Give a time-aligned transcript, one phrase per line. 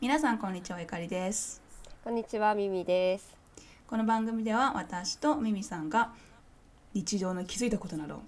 [0.00, 1.60] 皆さんこんにちはゆかりです
[2.04, 3.36] こんにちは、ミミです。
[3.88, 6.12] この番組では私とミミさんが
[6.94, 8.22] 日常の気づいたことなど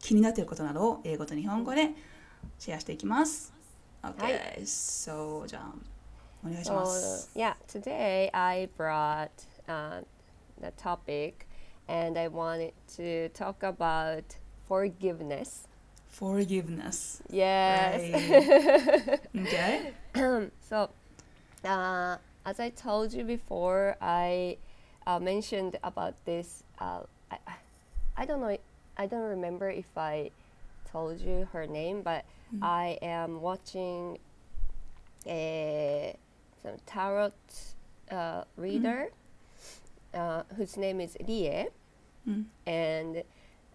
[0.00, 1.90] 気になっていることなどを英語と日本語で
[2.58, 3.52] シェアしていきます。
[4.02, 5.74] OK、はい so じゃあ
[6.42, 7.30] お願いしま So, す。
[7.34, 9.28] yeah, today I brought
[9.68, 10.02] uh,
[10.58, 11.46] the topic
[11.86, 14.24] and I wanted to talk about
[14.66, 15.68] forgiveness.
[16.12, 17.22] Forgiveness.
[17.30, 19.18] Yes.
[19.34, 19.92] Okay.
[20.68, 20.90] so,
[21.64, 24.58] uh, as I told you before, I
[25.06, 26.62] uh, mentioned about this.
[26.78, 27.38] Uh, I,
[28.18, 28.56] I- don't know.
[28.98, 30.30] I don't remember if I
[30.92, 32.24] told you her name, but
[32.60, 34.18] I am watching
[35.26, 36.14] a
[36.62, 37.32] some tarot
[38.10, 39.08] uh, reader
[40.14, 41.68] uh, whose name is Rie,
[42.28, 42.44] Mm.
[42.66, 43.24] and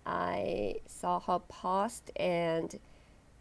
[0.07, 2.79] I saw her post and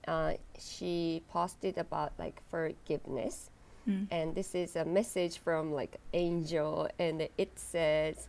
[0.09, 3.51] uh, she posted about like forgiveness
[3.89, 4.09] Mm.
[4.11, 8.27] and this is a message from like angel and it says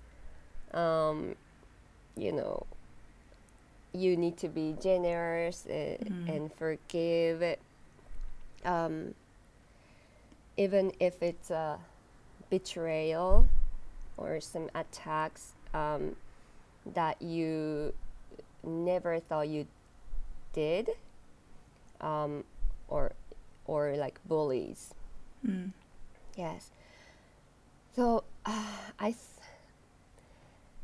[0.72, 1.34] um,
[2.16, 2.68] you know
[3.92, 6.30] you need to be generous uh, Mm.
[6.30, 7.58] and forgive
[8.66, 9.16] um,
[10.58, 11.80] even if it's a
[12.52, 13.48] betrayal
[14.18, 16.16] or some attacks um,
[16.94, 17.94] that you
[18.68, 19.66] never thought you
[20.54, 20.90] did
[22.02, 22.44] um,
[22.88, 23.12] or
[23.66, 24.94] or like bullies
[25.46, 25.72] Mm.
[26.36, 26.72] Yes.
[27.96, 29.16] So uh, I,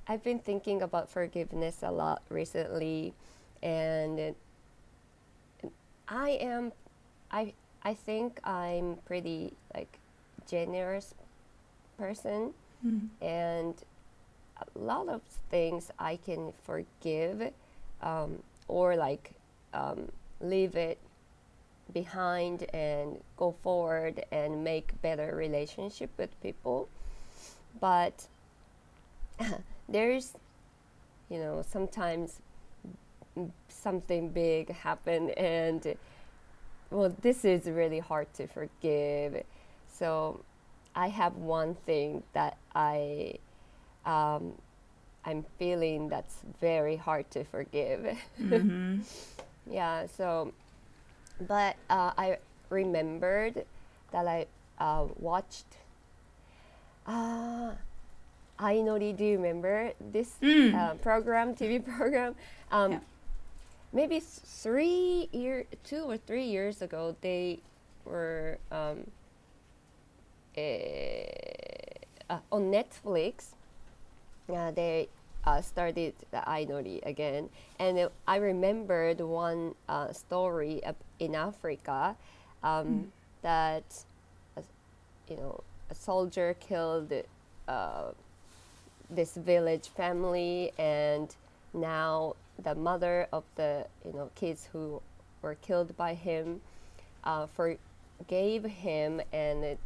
[0.07, 3.13] I've been thinking about forgiveness a lot recently,
[3.61, 4.37] and it-
[6.07, 6.71] I am,
[7.31, 9.99] I I think I'm pretty like
[10.47, 11.13] generous
[11.97, 12.53] person,
[12.85, 13.09] Mm.
[13.21, 13.73] and
[14.57, 17.51] a lot of things I can forgive,
[18.03, 19.31] um, or like
[19.73, 20.99] um, leave it
[21.91, 26.87] behind and go forward and make better relationship with people.
[27.79, 28.27] But
[29.89, 30.33] there's
[31.29, 32.39] you know sometimes
[33.67, 35.95] something big happen and
[36.91, 39.43] well this is really hard to forgive.
[39.87, 40.41] So
[40.95, 43.33] i have one thing that i
[44.05, 44.53] um,
[45.25, 49.01] i'm feeling that's very hard to forgive Mhm.
[49.69, 50.51] yeah, so,
[51.47, 52.37] but uh, I
[52.69, 53.65] remembered
[54.11, 54.45] that I
[54.77, 55.65] uh, watched.
[57.07, 57.71] Uh,
[58.59, 60.75] Ainori, do you remember this Mm.
[60.75, 62.35] uh, program, TV program?
[62.71, 62.99] Um, Yeah.
[63.93, 67.59] Maybe three year, two or three years ago, they
[68.05, 69.05] were um,
[70.57, 71.25] eh,
[72.29, 73.53] uh, on Netflix.
[74.47, 75.09] They
[75.45, 77.49] uh, started the Ainori again,
[77.79, 80.81] and I remembered one uh, story
[81.19, 82.15] in Africa
[82.63, 83.11] um,
[83.41, 83.83] that,
[84.57, 84.61] uh,
[85.29, 87.13] you know, a soldier killed
[87.67, 88.11] uh,
[89.09, 91.35] this village family, and
[91.73, 95.01] now the mother of the you know kids who
[95.41, 96.61] were killed by him
[97.23, 99.79] uh, forgave him, and it,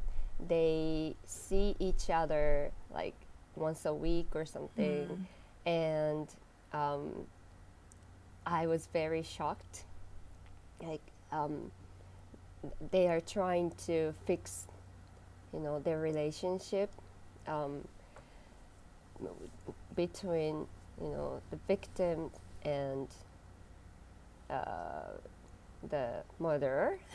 [0.48, 3.16] they see each other like
[3.58, 5.28] once a week or something
[5.68, 6.28] and
[6.74, 7.12] um,
[8.46, 9.84] I was very shocked.
[10.82, 11.02] Like
[11.32, 11.72] um,
[12.92, 14.66] they are trying to fix,
[15.54, 16.90] you know, their relationship
[17.48, 17.86] um,
[19.96, 20.66] between
[21.02, 22.32] you know the victim
[22.64, 23.08] and
[24.50, 25.12] uh,
[25.90, 26.98] the murderer.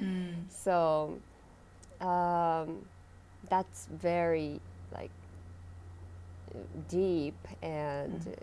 [0.00, 0.44] Mm.
[0.48, 1.18] So
[2.00, 2.86] um,
[3.50, 4.60] that's very
[4.94, 5.10] like
[6.88, 8.36] deep, and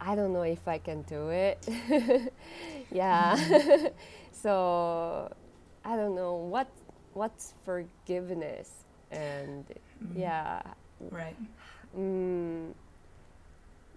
[0.00, 1.66] I don't know if I can do it.
[2.92, 3.88] yeah.
[4.32, 5.32] so
[5.84, 6.68] I don't know what
[7.14, 8.70] what's forgiveness,
[9.10, 9.64] and
[10.14, 10.62] yeah.
[11.10, 11.36] Right.
[11.96, 12.72] Mm,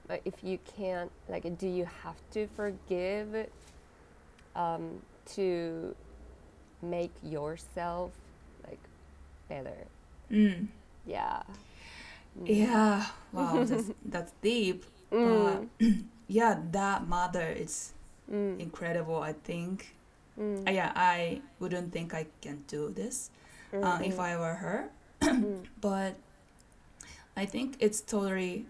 [0.08, 3.48] but if you can't, like, do you have to forgive
[4.56, 5.02] um,
[5.34, 5.96] to
[6.82, 8.12] make yourself
[8.66, 8.80] like
[9.50, 9.86] better?
[10.32, 10.68] Mm.
[11.06, 11.42] Yeah.
[12.46, 13.06] Yeah.
[13.34, 13.64] Wow.
[13.64, 14.86] That's that's deep.
[15.12, 15.68] Mm.
[15.80, 15.88] But
[16.28, 17.94] yeah, that mother is
[18.32, 18.60] Mm.
[18.60, 19.22] incredible.
[19.24, 19.96] I think.
[20.38, 20.68] Mm.
[20.68, 23.32] Uh, yeah, I wouldn't think I can do this
[23.74, 24.90] uh, if I were her.
[25.22, 25.66] Mm.
[25.82, 26.16] but
[27.36, 28.66] I think it's totally,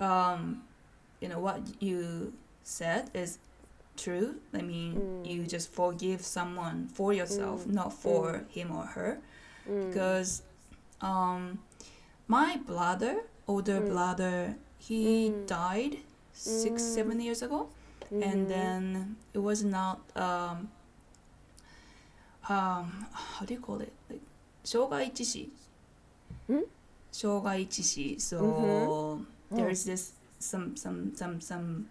[0.00, 0.62] um,
[1.20, 3.38] you know, what you said is
[3.96, 4.36] true.
[4.54, 7.72] I mean, you just forgive someone for yourself, Mm.
[7.74, 9.18] not for him or her.
[9.68, 9.88] Mm.
[9.88, 10.42] Because
[11.00, 11.58] um,
[12.30, 13.90] my brother, older mm.
[13.90, 15.46] brother, he mm.
[15.46, 15.98] died
[16.32, 16.94] six, mm.
[16.94, 17.68] seven years ago.
[18.06, 18.22] Mm-hmm.
[18.22, 20.70] And then it was not, um,
[22.48, 23.92] um, how do you call it?
[24.08, 24.22] Like,
[24.62, 25.48] 傷害致死.
[26.46, 26.62] Hmm?
[27.10, 29.24] So mm-hmm.
[29.56, 29.90] there's oh.
[29.90, 31.86] this some some some some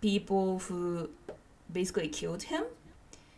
[0.00, 1.08] people who
[1.72, 2.64] basically killed him.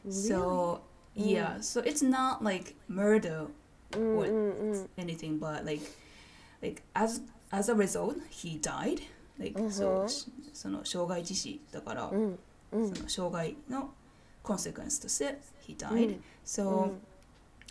[0.05, 0.29] Really?
[0.29, 0.81] So
[1.15, 3.47] yeah, so it's not like murder
[3.97, 5.81] or mm, anything, but like
[6.63, 7.23] like as
[7.53, 9.01] as a result he died.
[9.39, 10.09] Like、so uh-huh.
[10.53, 12.17] その傷害致死だから、そ
[12.77, 13.95] の障害の
[14.45, 16.93] consequence として he died、so、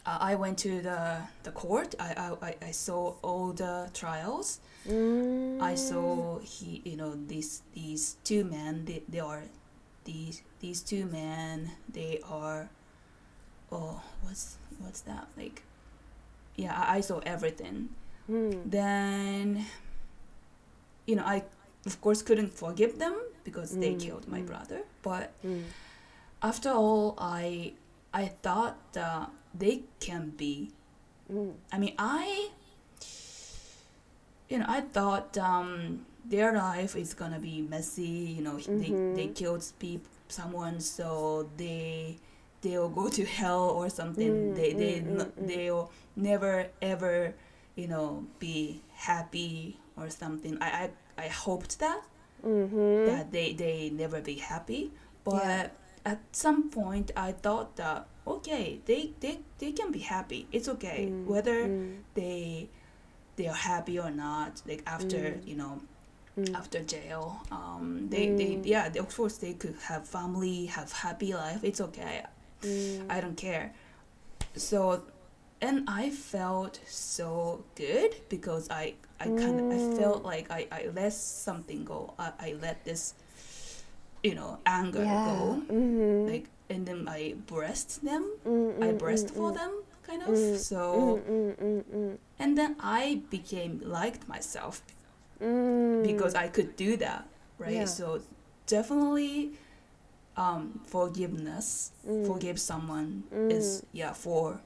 [0.03, 0.37] I mm.
[0.37, 0.37] mm.
[0.37, 1.95] uh, went to the the court.
[1.99, 4.59] I I, I saw all the trials.
[4.87, 5.61] Mm.
[5.61, 9.43] I saw he you know these these two men they, they are
[10.05, 12.69] these these two men they are
[13.71, 15.27] oh what's what's that?
[15.37, 15.63] Like
[16.55, 17.89] yeah I, I saw everything
[18.29, 18.61] mm.
[18.65, 19.65] then
[21.05, 21.43] you know i
[21.85, 23.81] of course couldn't forgive them because mm.
[23.81, 23.99] they hmm.
[23.99, 24.45] killed my hmm.
[24.45, 25.61] brother but hmm.
[26.43, 27.73] after all i
[28.13, 30.71] i thought that they can be
[31.71, 32.49] i mean i
[34.49, 38.79] you know i thought um, their life is gonna be messy you know mm-hmm.
[38.79, 39.33] they, they mm-hmm.
[39.33, 42.17] killed people someone so they
[42.61, 45.47] they'll go to hell or something mm, they they mm, mm, mm.
[45.47, 47.33] they'll never ever
[47.79, 52.01] you know be happy or something i i, I hoped that
[52.45, 53.05] mm-hmm.
[53.05, 54.91] that they they never be happy
[55.23, 55.71] but
[56.05, 56.11] yeah.
[56.11, 61.07] at some point i thought that okay they they, they can be happy it's okay
[61.09, 61.25] mm.
[61.25, 61.97] whether mm.
[62.13, 62.69] they
[63.37, 65.47] they are happy or not like after mm.
[65.47, 65.81] you know
[66.55, 71.33] after jail um they they yeah they, of course they could have family have happy
[71.33, 72.23] life it's okay
[73.09, 73.73] i don't care
[74.55, 75.03] so
[75.61, 79.75] and I felt so good because I I kind of mm.
[79.75, 80.25] I felt mm.
[80.25, 82.13] like I I let something go.
[82.17, 83.13] I, I let this
[84.23, 85.25] you know anger yeah.
[85.25, 85.61] go.
[85.67, 86.31] Mm-hmm.
[86.31, 88.31] Like and then I breast them.
[88.45, 89.35] Mm-mm, I breast mm-mm.
[89.35, 90.29] for them kind of.
[90.29, 94.81] Mm-mm, so mm, mm, and then I became liked myself
[95.41, 96.03] mm.
[96.03, 97.27] because I could do that,
[97.57, 97.83] right?
[97.83, 97.85] Yeah.
[97.85, 98.21] So
[98.65, 99.51] definitely
[100.37, 101.91] um, forgiveness,
[102.25, 104.61] forgive someone is yeah for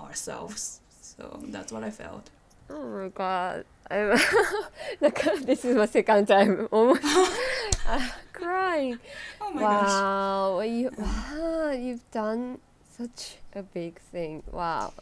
[0.00, 0.80] ourselves.
[1.00, 2.30] So that's what I felt.
[2.68, 3.64] Oh my god.
[3.90, 4.18] I'm
[5.00, 7.02] like this is my second time almost
[8.32, 8.98] crying.
[9.40, 10.56] Oh my wow.
[10.58, 10.68] gosh.
[10.68, 12.58] You, wow, you've done
[12.90, 14.42] such a big thing.
[14.50, 14.92] Wow.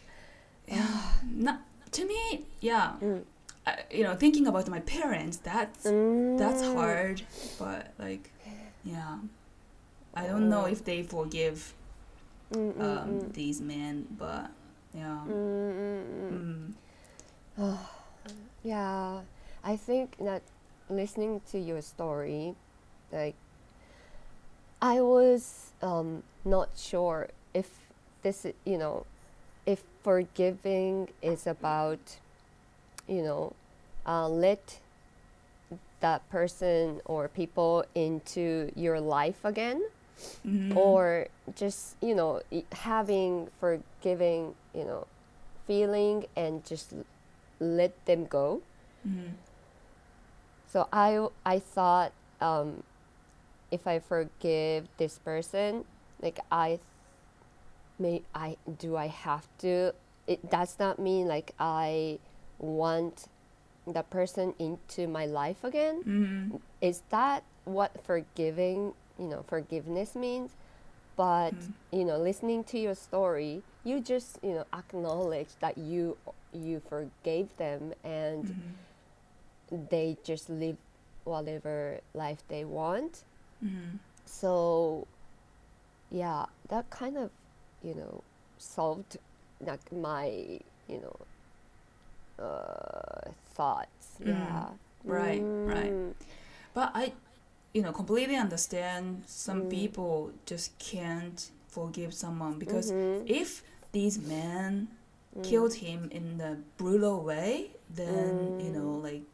[0.68, 0.86] Yeah.
[1.30, 1.62] Not,
[1.92, 2.94] to me, yeah.
[3.00, 3.22] Mm.
[3.66, 6.38] I, you know, thinking about my parents, that's mm.
[6.38, 7.22] that's hard,
[7.58, 8.30] but like
[8.84, 9.16] yeah.
[10.14, 10.72] I don't know mm.
[10.72, 11.74] if they forgive
[12.52, 14.50] mm, mm, um, these men, but
[14.94, 15.18] yeah.
[15.28, 16.72] Mm-hmm.
[18.64, 19.20] Yeah,
[19.62, 20.40] I think that
[20.88, 22.54] listening to your story,
[23.12, 23.34] like,
[24.80, 27.68] I was um, not sure if
[28.22, 29.04] this, you know,
[29.66, 32.16] if forgiving is about,
[33.06, 33.52] you know,
[34.06, 34.78] uh, let
[36.00, 39.82] that person or people into your life again
[40.44, 45.06] mhm, or just, you know, having forgiving, you know,
[45.66, 46.94] feeling and just
[47.60, 48.62] let them go.
[49.04, 49.34] mhm,
[50.66, 52.82] So I I thought um,
[53.70, 55.84] if I forgive this person,
[56.20, 56.80] like I
[57.98, 59.92] may I do I have to.
[60.26, 62.18] It does not mean like I
[62.58, 63.26] want
[63.86, 66.04] the person into my life again.
[66.04, 70.52] mhm, Is that what forgiving you know forgiveness means?
[71.16, 76.16] But mhm, you know, listening to your story, you just you know acknowledge that you
[76.52, 78.44] you forgave them and
[79.70, 80.76] mhm, they just live
[81.24, 83.24] whatever life they want.
[83.64, 83.98] mhm.
[84.26, 85.06] So,
[86.10, 87.30] yeah, that kind of,
[87.82, 88.22] you know,
[88.58, 89.16] solved
[89.60, 91.16] like my, you know,
[92.44, 94.18] uh, thoughts.
[94.20, 94.66] Mm, Yeah.
[95.04, 95.92] right, right.
[95.92, 96.14] Mm,
[96.74, 97.12] But I,
[97.74, 99.70] you know, completely understand some Mm.
[99.70, 103.62] people just can't forgive someone because mhm, if
[103.92, 104.88] these men
[105.36, 109.02] mm, killed him in the brutal way, then you know, Mm.
[109.02, 109.24] like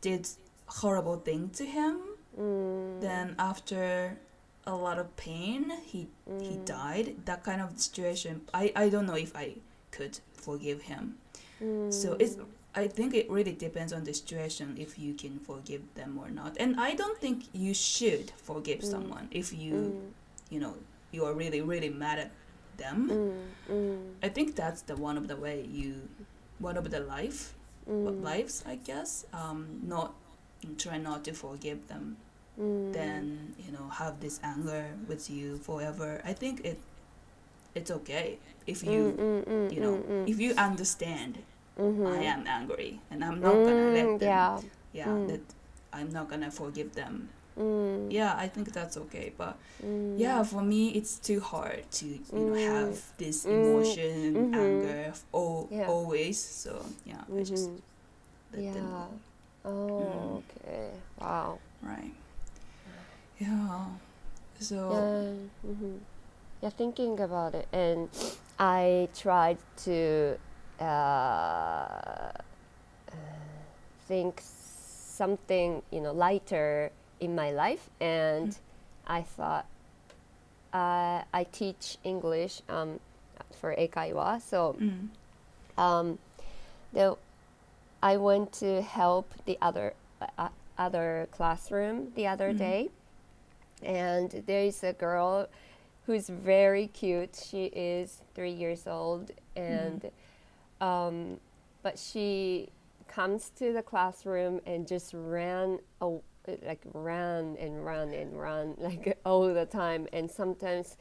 [0.00, 0.28] did
[0.66, 1.98] horrible thing to him.
[2.38, 4.18] mm, Then after
[4.66, 6.08] a lot of pain, he
[6.42, 7.16] he mm, died.
[7.26, 9.56] That kind of situation, I I don't know if I
[9.90, 11.18] could forgive him.
[11.90, 12.36] So it's
[12.78, 16.52] I think it really depends on the situation if you can forgive them or not.
[16.62, 18.90] And I don't think you should forgive Mm.
[18.94, 20.12] someone if you, mm,
[20.52, 20.74] you know,
[21.10, 22.30] you are really, really mad at
[22.76, 22.98] them.
[23.10, 26.06] mm, mm, I think that's the one of the way you,
[26.60, 27.40] one of the life,
[27.90, 29.26] mm, lives, I guess.
[29.32, 30.14] Um, not
[30.76, 32.16] try not to forgive them.
[32.60, 36.20] mm, Then you know have this anger with you forever.
[36.24, 36.78] I think it,
[37.74, 39.14] it's okay if you
[39.74, 39.94] you know
[40.26, 41.38] if you understand
[41.78, 42.06] Mhm.
[42.06, 44.60] I am angry and I'm not gonna let Mm, them yeah.
[44.92, 45.26] yeah Mm.
[45.28, 45.40] that
[45.92, 50.14] I'm not gonna forgive them Mm, yeah I think that's okay but mm.
[50.18, 52.66] yeah for me it's too hard to you know Mm.
[52.66, 53.50] have this Mm.
[53.52, 54.54] emotion Mhm.
[54.54, 55.88] anger all, Yeah.
[55.88, 57.82] always so yeah I just Mhm.
[58.54, 59.06] let them Yeah.
[59.10, 59.18] go
[59.64, 60.42] Oh, Mm.
[60.42, 60.90] okay.
[61.20, 61.58] Wow.
[61.82, 62.14] right
[63.38, 63.86] yeah
[64.60, 65.70] so Yeah.
[65.70, 65.96] hmm
[66.60, 68.08] Yeah, thinking about it, and
[68.58, 70.38] I tried to
[70.80, 72.32] uh,
[74.06, 78.56] think something you know lighter in my life, and
[79.06, 79.66] I thought
[80.72, 83.00] uh, I teach English um,
[83.60, 85.08] for Eikaiwa, so mm,
[85.82, 86.18] um,
[86.92, 87.16] the,
[88.02, 89.94] I went to help the other
[90.38, 92.58] uh, other classroom the other Mhm.
[92.58, 92.88] day,
[93.82, 95.48] and there is a girl
[96.06, 97.36] who's very cute.
[97.36, 100.10] She is three years old, and
[100.80, 101.38] um,
[101.82, 102.68] but she
[103.06, 106.20] comes to the classroom and just ran aw-
[106.66, 110.96] like ran and run and run like all the time, and sometimes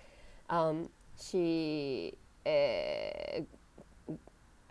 [0.50, 2.14] um, she.
[2.46, 3.42] Uh,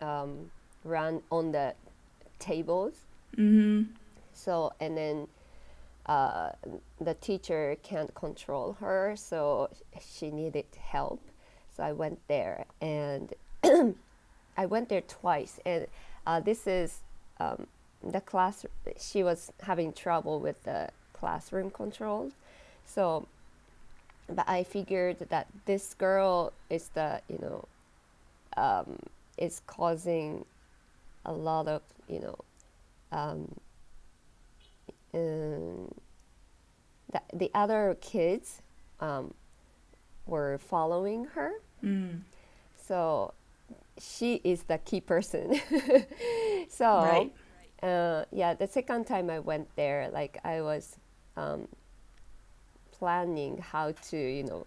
[0.01, 0.49] um,
[0.83, 1.73] run on the
[2.39, 2.93] tables.
[3.35, 3.83] mm-hmm.
[4.33, 5.27] So and then
[6.05, 6.51] uh,
[7.01, 11.21] the teacher can't control her, so she needed help.
[11.75, 13.33] So I went there, and
[14.57, 15.59] I went there twice.
[15.65, 15.87] And
[16.25, 16.99] uh, this is
[17.39, 17.67] um,
[18.03, 18.65] the class.
[18.99, 22.31] She was having trouble with the classroom control,
[22.85, 23.27] so.
[24.29, 27.65] But I figured that this girl is the you know
[28.57, 28.99] um,
[29.37, 30.43] is causing
[31.25, 32.35] a lot of you know
[33.13, 33.55] um,
[35.13, 35.87] the,
[37.33, 38.61] the other kids
[38.99, 39.33] um,
[40.25, 42.19] were following her mm,
[42.75, 43.33] so
[43.99, 45.59] she is the key person.
[46.69, 47.31] So right.
[47.81, 50.97] uh, yeah the second time i went there like i was
[51.35, 51.67] um,
[52.91, 54.65] planning how to you know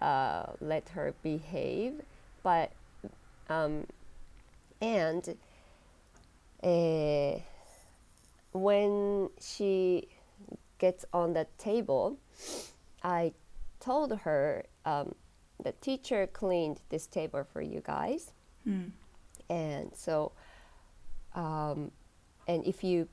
[0.00, 2.00] uh, let her behave
[2.42, 2.72] but
[3.48, 3.86] um,
[4.80, 5.36] and
[6.62, 7.38] uh,
[8.52, 10.08] when she
[10.78, 12.18] gets on the table
[13.02, 13.32] i
[13.78, 15.14] told her um,
[15.62, 18.32] the teacher cleaned this table for you guys
[18.66, 18.90] mm,
[19.48, 20.32] and so
[21.34, 21.90] um,
[22.48, 23.08] and if you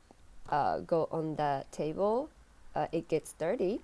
[0.50, 2.30] uh, go on the table
[2.75, 3.82] uh, it gets dirty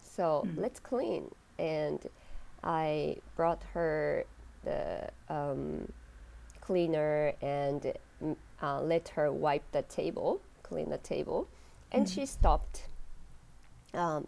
[0.00, 0.58] so Mm.
[0.58, 2.06] let's clean and
[2.64, 4.24] i brought her
[4.64, 5.90] the um,
[6.60, 11.46] cleaner and mm, uh, let her wipe the table clean the table
[11.92, 12.14] and Mhm.
[12.14, 12.88] she stopped
[13.94, 14.26] um,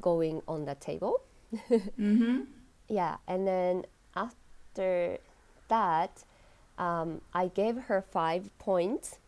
[0.00, 1.20] going on the table
[1.70, 2.40] mm-hmm.
[2.88, 5.18] Yeah, and then after
[5.68, 6.24] that,
[6.78, 9.18] um, I gave her five points,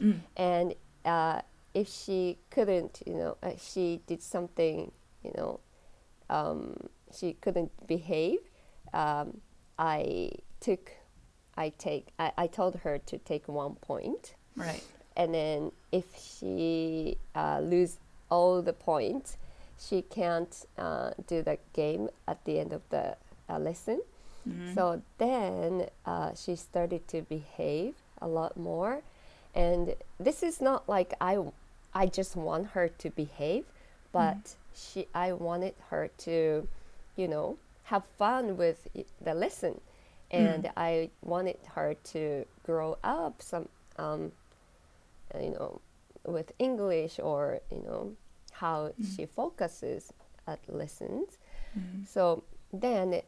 [0.00, 0.74] mm, and
[1.04, 1.40] uh,
[1.74, 4.92] if she couldn't, you know, uh, she did something,
[5.24, 5.60] you know,
[6.28, 8.38] um, she couldn't behave.
[8.92, 9.40] Um,
[9.78, 10.92] I took,
[11.56, 14.82] I take, I, I told her to take one point, right.
[15.16, 17.98] And then if she uh, lose
[18.30, 19.36] all the points,
[19.80, 23.16] she can't uh, do the game at the end of the
[23.48, 24.02] uh, lesson.
[24.48, 24.74] mm-hmm.
[24.74, 29.02] So then uh, she started to behave a lot more,
[29.54, 31.38] and this is not like I,
[31.94, 33.64] I just want her to behave,
[34.12, 36.68] but she I wanted her to,
[37.16, 39.80] you know, have fun with i- the lesson,
[40.30, 43.68] and I wanted her to grow up some,
[43.98, 44.32] um,
[45.40, 45.80] you know,
[46.26, 48.12] with English or you know
[48.60, 50.12] how she focuses
[50.46, 51.38] at lessons.
[51.76, 52.06] Mhm.
[52.06, 53.22] So then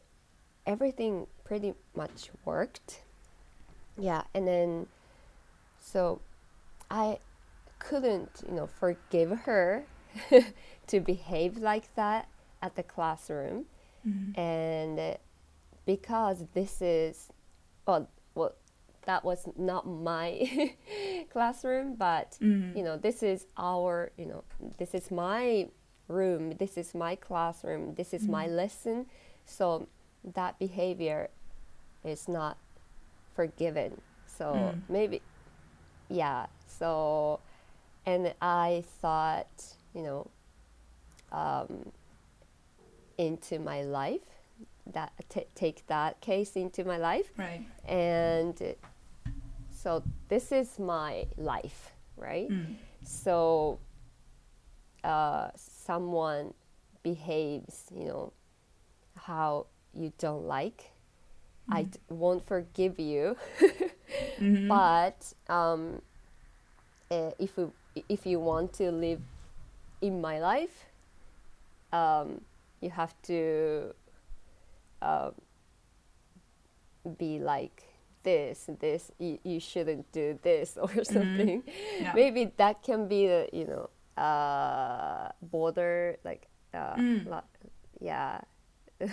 [0.67, 3.03] everything pretty much worked.
[3.99, 4.87] Yeah, and then
[5.81, 6.21] so
[6.91, 7.19] I
[7.79, 9.85] couldn't, you know, forgive her
[10.87, 12.29] to behave like that
[12.61, 13.67] at the classroom.
[14.07, 14.39] Mhm.
[14.39, 15.17] And uh,
[15.87, 17.29] because this is,
[17.87, 18.53] well, well,
[19.07, 20.75] that was not my
[21.33, 24.45] classroom, but Mm, you know this is our you know
[24.79, 25.69] this is my
[26.09, 29.07] room this is my classroom this is my lesson.
[29.45, 29.89] So
[30.35, 31.29] that behavior
[32.05, 32.59] is not
[33.35, 34.01] forgiven.
[34.27, 34.79] So Mm.
[34.89, 35.23] maybe
[36.09, 37.41] yeah so
[38.05, 40.31] and i thought you know
[41.31, 41.93] um,
[43.19, 44.21] into my life
[44.87, 47.31] that t- take that case into my life.
[47.39, 47.65] Right.
[47.87, 48.61] And
[49.83, 53.79] so this is my life right mm, so
[55.05, 56.55] uh, someone
[57.03, 58.33] behaves you know
[59.17, 60.93] how you don't like
[61.71, 63.37] I d- won't forgive you.
[64.41, 64.69] Mhm.
[64.69, 66.03] But um,
[67.11, 67.73] uh, if you,
[68.09, 69.21] if you want to live
[70.01, 70.87] in my life,
[71.93, 72.41] um,
[72.81, 73.95] you have to
[75.01, 75.31] uh,
[77.19, 77.85] be like
[78.23, 79.11] this, this.
[79.19, 81.63] You, you shouldn't do this or something.
[82.01, 82.13] Yeah.
[82.15, 83.91] Maybe that can be the you know
[84.23, 87.43] uh, border like uh, Mm.
[88.01, 88.41] yeah.
[89.01, 89.07] you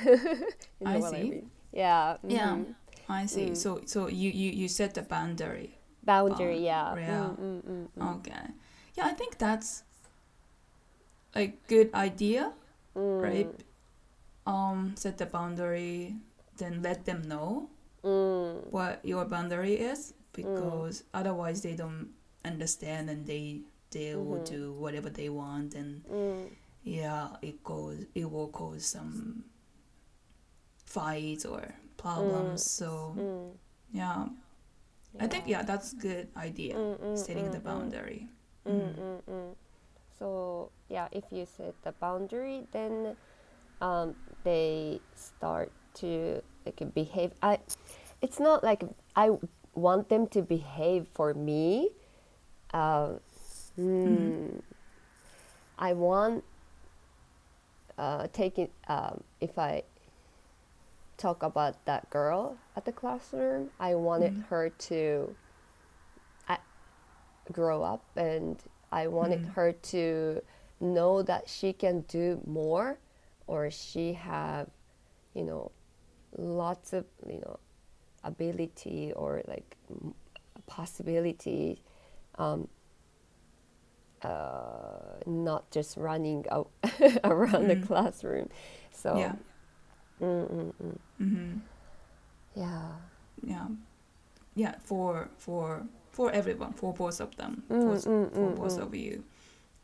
[0.82, 1.24] know I see.
[1.24, 1.51] mean?
[1.74, 2.18] Yeah.
[2.28, 2.56] Yeah.
[2.56, 2.75] mhm.
[3.10, 3.50] I see.
[3.51, 3.58] Mm.
[3.58, 5.78] So so you, you you set the boundary.
[6.06, 6.58] Boundary.
[6.58, 6.96] Um, yeah.
[6.96, 7.30] yeah.
[7.36, 8.16] Mm, mm, mm, mm.
[8.20, 8.46] Okay.
[8.98, 9.84] Yeah, I think that's
[11.36, 12.54] a good idea,
[12.96, 13.50] right?
[14.48, 16.16] Um, set the boundary,
[16.58, 17.70] then let them know
[18.03, 22.10] Mm, what your boundary is, because otherwise they don't
[22.46, 24.46] understand and they they will Mhm.
[24.50, 26.48] do whatever they want, and mm,
[26.84, 29.44] yeah, it goes it will cause some
[30.86, 32.63] fights or problems.
[32.63, 33.51] So mm.
[33.91, 34.27] yeah,
[35.20, 36.75] I think yeah, that's good idea.
[36.75, 37.63] Mm, mm, Setting mm, the mm.
[37.63, 38.27] boundary.
[38.65, 38.96] Mm, Mm.
[38.96, 39.56] mm, mm.
[40.18, 43.15] So yeah, if you set the boundary, then
[43.82, 47.32] um, they start to like behave.
[47.42, 47.60] I,
[48.22, 48.84] it's not like
[49.16, 49.32] I
[49.74, 51.89] want them to behave for me.
[52.74, 53.13] Uh,
[53.80, 54.62] mm,
[55.78, 56.44] I want
[57.98, 59.84] uh, taking um, if I
[61.18, 64.44] talk about that girl at the classroom, I wanted Mhm.
[64.50, 65.36] her to
[66.48, 66.58] I,
[67.51, 68.62] grow up and
[68.92, 69.54] I wanted Mhm.
[69.54, 70.42] her to
[70.80, 72.98] know that she can do more
[73.48, 74.70] or she have
[75.34, 75.72] you know
[76.38, 77.59] lots of you know
[78.24, 80.13] ability or like m-
[80.67, 81.81] possibility
[82.38, 82.67] um,
[84.21, 86.69] uh, not just running out
[87.24, 87.88] around the Mm.
[87.88, 88.50] classroom.
[88.91, 89.36] So Yeah.
[90.21, 90.98] mm, mm, mm.
[91.21, 91.57] Mm-hmm.
[92.55, 92.91] yeah.
[93.43, 93.67] Yeah.
[94.55, 99.23] Yeah for for for everyone for both of them for, mm, for both of you.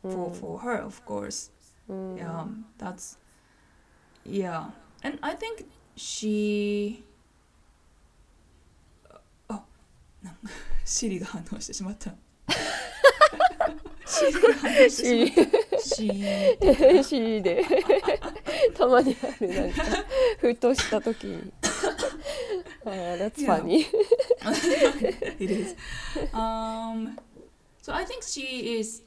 [0.02, 1.50] For for her of course.
[1.88, 3.16] Yeah um, that's
[4.24, 4.70] yeah.
[5.02, 5.64] And i think
[5.96, 7.02] she
[9.48, 9.60] oh
[10.84, 12.14] シリが反応してしまった
[14.06, 17.64] シリが反応してしまったシー C で
[18.76, 19.82] たまにあるなんか
[20.38, 21.52] ふとした時に
[22.84, 23.86] あー that's funny
[25.40, 25.74] it is.
[26.32, 27.16] Um,
[27.82, 29.02] so I think she is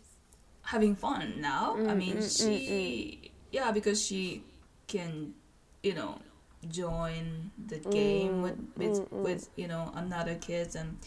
[0.63, 1.75] having fun now.
[1.75, 4.43] I Mm, mean, mm, mm, she, yeah, because she
[4.87, 5.33] can,
[5.81, 6.19] you know,
[6.67, 9.23] join the mm, game mm, with with, mm, mm.
[9.23, 10.97] with you know another kids and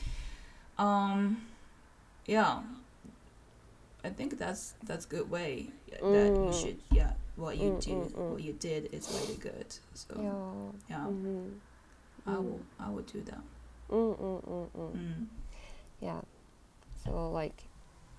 [0.79, 1.43] um
[2.27, 2.61] yeah.
[4.05, 6.47] I think that's that's good way that mm.
[6.47, 11.05] you should yeah what you do what you did is really good so yeah, yeah.
[11.07, 11.49] Mm-hmm.
[12.27, 13.41] i will i will do that.
[13.91, 15.27] Mm.
[16.01, 16.21] yeah.
[17.05, 17.65] So like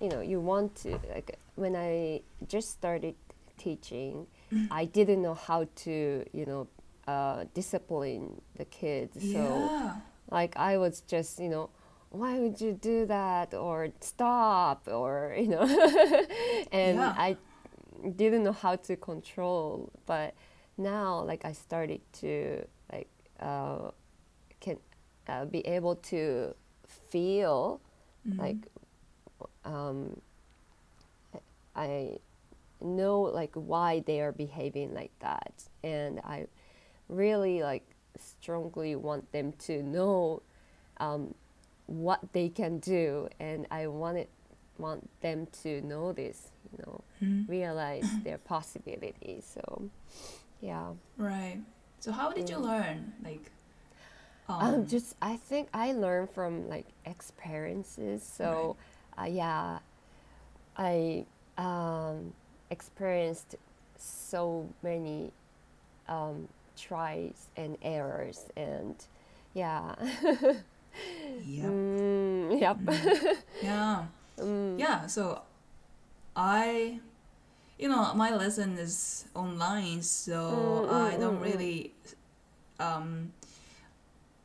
[0.00, 3.14] you know you want to like when i just started
[3.56, 4.72] teaching mm-hmm.
[4.72, 6.66] i didn't know how to you know
[7.06, 9.22] uh, discipline the kids.
[9.24, 9.72] So
[10.30, 11.70] like I was just, you know,
[12.10, 15.66] why would you do that or stop or you know,
[16.72, 17.16] and Yeah.
[17.16, 17.36] I
[18.16, 19.90] didn't know how to control.
[20.06, 20.34] But
[20.76, 23.08] now, like I started to like
[23.40, 23.90] uh,
[24.60, 24.78] can
[25.28, 26.54] uh, be able to
[26.86, 27.80] feel
[28.26, 28.38] Mhm.
[28.38, 28.66] like
[29.64, 30.20] um,
[31.74, 32.18] I
[32.80, 36.46] know like why they are behaving like that, and I
[37.08, 37.84] really like
[38.18, 40.42] strongly want them to know
[40.98, 41.34] um,
[41.86, 44.28] what they can do, and I wanted
[44.78, 47.48] want them to know this, you know, Mhm.
[47.48, 49.44] realize their possibilities.
[49.54, 49.90] So,
[50.60, 50.92] yeah.
[51.16, 51.60] Right.
[52.00, 52.62] So how did you Mm.
[52.62, 53.12] learn?
[53.24, 53.50] Like,
[54.48, 58.22] um, um, just I think I learned from like experiences.
[58.22, 58.76] So,
[59.18, 59.78] uh, yeah,
[60.76, 61.24] I
[61.58, 62.32] um,
[62.70, 63.56] experienced
[63.96, 65.32] so many
[66.08, 68.94] um, tries and errors, and
[69.54, 69.94] yeah,
[71.44, 72.78] yeah, mm, yep,
[73.62, 74.04] yeah,
[74.38, 75.06] mm, yeah.
[75.06, 75.42] So,
[76.36, 77.00] I,
[77.78, 81.44] you know, my lesson is online, so Mm, mm, I don't mm, mm.
[81.44, 81.92] really,
[82.80, 83.32] um,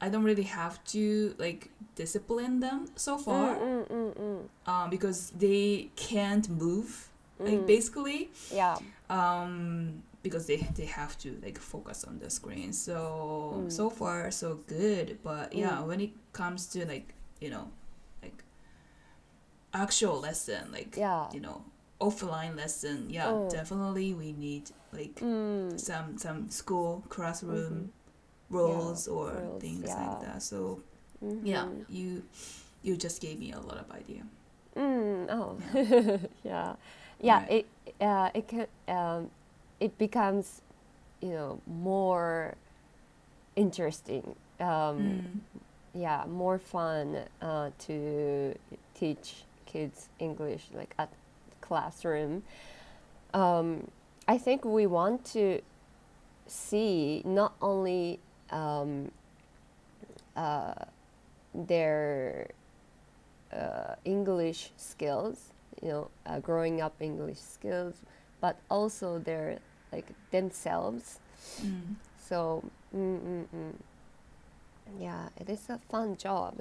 [0.02, 4.89] I don't really have to like discipline them so far, mm, mm, mm, mm, um,
[4.89, 7.68] because they can't move, like Mm.
[7.68, 8.30] basically.
[8.54, 8.78] yeah,
[9.10, 12.98] um because they they have to like focus on the screen so
[13.56, 13.72] Mm.
[13.72, 15.88] so far so good but yeah Mm.
[15.88, 17.72] when it comes to like you know
[18.22, 18.44] like
[19.74, 21.64] actual lesson like yeah, you know
[22.02, 23.50] offline lesson yeah Oh.
[23.50, 27.92] definitely we need like mm, some some school classroom
[28.50, 30.08] roles or roles, things yeah.
[30.08, 30.42] like that.
[30.42, 30.82] So
[31.44, 31.86] yeah, Mhm.
[31.90, 32.24] you
[32.82, 34.24] you just gave me a lot of idea.
[34.76, 35.58] Mm, oh,
[36.44, 36.76] yeah,
[37.22, 37.40] yeah.
[37.46, 37.52] Right.
[37.52, 37.66] It
[38.02, 39.30] uh, it can um,
[39.80, 40.62] it becomes,
[41.22, 42.56] you know, more
[43.56, 44.36] interesting.
[44.60, 45.39] Um, Mm.
[45.94, 48.56] Yeah, more fun uh, to
[48.94, 51.10] teach kids English like at
[51.62, 52.44] classroom.
[53.34, 53.89] Um,
[54.28, 55.62] I think we want to
[56.48, 58.20] see not only
[58.52, 59.12] um,
[60.36, 60.74] uh,
[61.54, 62.50] their
[63.52, 68.04] uh, English skills, you know, uh, growing up English skills,
[68.42, 69.60] but also their
[69.93, 71.19] like themselves.
[71.61, 71.97] Mm.
[72.19, 72.62] So,
[72.95, 73.73] mm, mm, mm.
[75.01, 76.55] yeah, it is a fun job.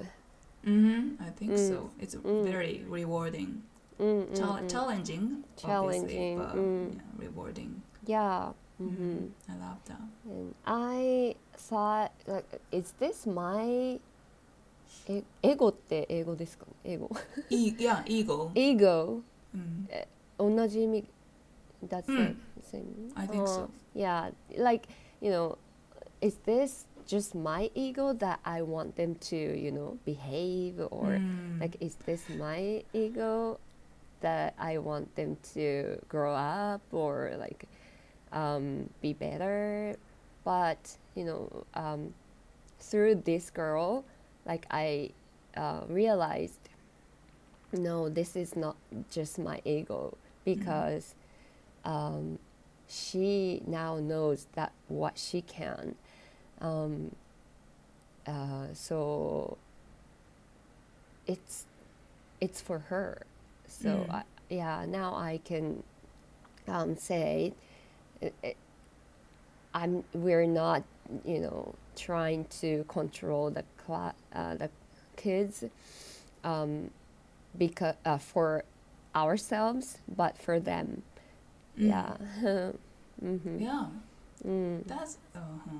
[0.64, 1.68] hmm I think Mm.
[1.68, 1.90] so.
[2.00, 2.44] It's Mm.
[2.44, 3.62] very rewarding,
[3.98, 4.68] Mm, mm, Chal- mm.
[4.68, 6.94] challenging, Challenging, obviously, but mm.
[6.96, 7.82] yeah, rewarding.
[8.06, 8.52] Yeah.
[8.80, 8.96] Mhm.
[8.96, 10.00] hmm I love that.
[10.26, 14.00] And I thought, like, is this my
[15.06, 17.10] えエゴって英語ですかね英語
[17.50, 18.50] E- yeah, ego.
[18.54, 19.20] ego
[19.54, 19.88] うん
[20.56, 21.04] 同じ意味
[21.83, 22.35] that's the Mm.
[22.71, 23.63] same I think so.
[23.63, 24.87] Uh, yeah like
[25.21, 25.57] you know
[26.21, 31.61] is this just my ego that I want them to you know behave or Mm.
[31.61, 33.59] like is this my ego
[34.21, 37.65] that I want them to grow up or like
[38.33, 39.95] um, be better
[40.43, 42.13] but you know um,
[42.79, 44.03] through this girl
[44.45, 45.11] like I
[45.55, 46.59] uh, realized
[47.73, 48.75] no this is not
[49.11, 51.15] just my ego because
[51.85, 52.39] um,
[52.89, 55.95] she now knows that what she can
[56.61, 57.15] um,
[58.27, 59.57] uh, so
[61.27, 61.65] it's
[62.41, 63.23] it's for her
[63.67, 64.11] so Mm.
[64.11, 65.83] I, yeah now i can
[66.67, 67.53] um, say
[68.21, 68.57] it, it,
[69.73, 70.83] i'm we're not
[71.25, 74.69] you know trying to control the cla- uh, the
[75.17, 75.63] kids
[76.43, 76.91] um,
[77.57, 78.63] because uh, for
[79.15, 81.03] ourselves but for them.
[81.79, 82.17] Yeah
[83.23, 83.57] mm-hmm.
[83.59, 83.85] Yeah,
[84.45, 84.85] mm.
[84.87, 85.71] that's uh-huh.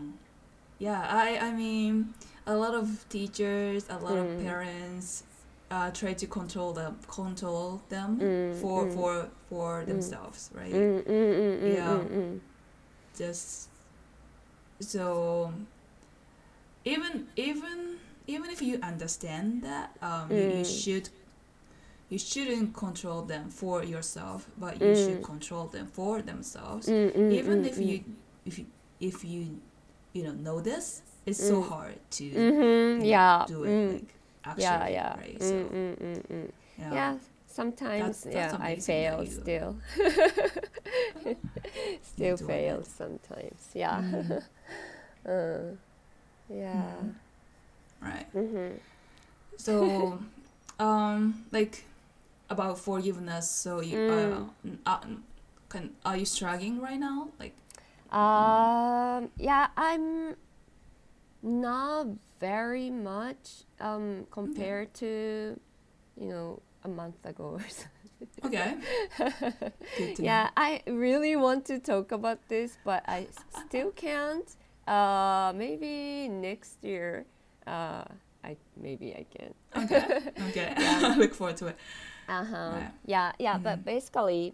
[0.79, 1.05] yeah.
[1.09, 2.13] I I mean,
[2.47, 4.43] a lot of teachers, a lot of Mm.
[4.43, 5.23] parents,
[5.71, 8.93] uh, try to control them, control them Mm, for mm.
[8.93, 10.73] for for themselves, right?
[10.73, 11.99] Mm, mm, mm, mm, Yeah.
[11.99, 12.39] mm, mm.
[13.17, 13.69] Just
[14.79, 15.51] so
[16.85, 20.65] even even even if you understand that, um, you, Mm.
[20.65, 21.09] should.
[22.09, 25.23] You shouldn't control them for yourself, but you should Mm.
[25.23, 26.87] control them for themselves.
[26.87, 27.85] Mm, mm, even mm, if mm.
[27.87, 28.03] you
[28.45, 28.65] if you
[28.99, 29.59] if you
[30.13, 31.67] you know know this it's so Mm.
[31.69, 35.95] hard to know, yeah do it mm, like actually yeah yeah right mm, so mm,
[36.01, 36.51] mm, mm.
[36.79, 37.17] yeah, yeah
[37.47, 39.75] sometimes That's- yeah i fail still
[42.01, 42.87] still fail it.
[42.87, 44.43] sometimes yeah Mhm.
[45.25, 45.75] uh,
[46.49, 47.15] yeah Mhm.
[48.01, 48.77] right mm-hmm.
[49.57, 50.19] so
[50.79, 51.83] um like
[52.49, 54.49] about forgiveness so you uh, Mm.
[54.65, 54.99] n- uh,
[55.69, 57.55] can are you struggling right now like
[58.11, 60.35] Um, yeah, I'm
[61.43, 62.07] not
[62.39, 65.59] very much um, compared to,
[66.19, 68.29] you know, a month ago or something.
[68.43, 68.75] okay
[70.19, 73.27] Yeah, I really want to talk about this, but I
[73.67, 74.49] still can't.
[74.87, 77.25] Uh, maybe next year,
[77.67, 78.05] uh,
[78.43, 79.53] I maybe I can.
[79.83, 80.03] okay
[80.49, 80.73] okay
[81.17, 81.77] look forward to it
[82.29, 82.81] Uh-huh.
[82.81, 82.93] Right.
[83.05, 83.85] Yeah, yeah, but Mhm.
[83.85, 84.53] basically,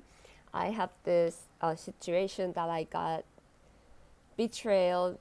[0.53, 3.25] I have this uh, situation that I got
[4.37, 5.17] betrayed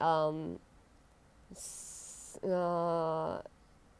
[0.00, 0.60] um,
[2.44, 3.38] uh,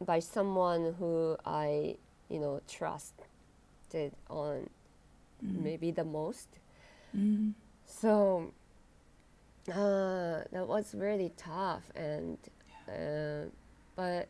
[0.04, 1.96] by someone who I,
[2.28, 4.70] you know, trusted on
[5.44, 5.62] Mm.
[5.62, 6.48] maybe the most.
[7.16, 7.54] Mm.
[7.86, 8.52] So
[9.70, 12.38] uh, that was really tough, and
[12.88, 13.48] uh,
[13.96, 14.28] but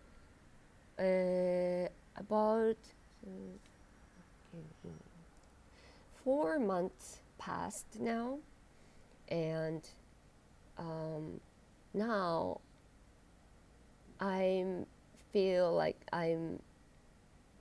[0.99, 2.77] uh, about
[3.27, 3.31] uh,
[6.25, 8.39] four months passed now,
[9.29, 9.89] and
[10.79, 11.41] um,
[11.95, 12.61] now
[14.21, 14.65] I
[15.33, 16.61] feel like I'm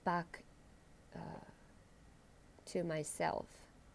[0.03, 0.43] back
[1.15, 1.19] uh,
[2.65, 3.45] to myself,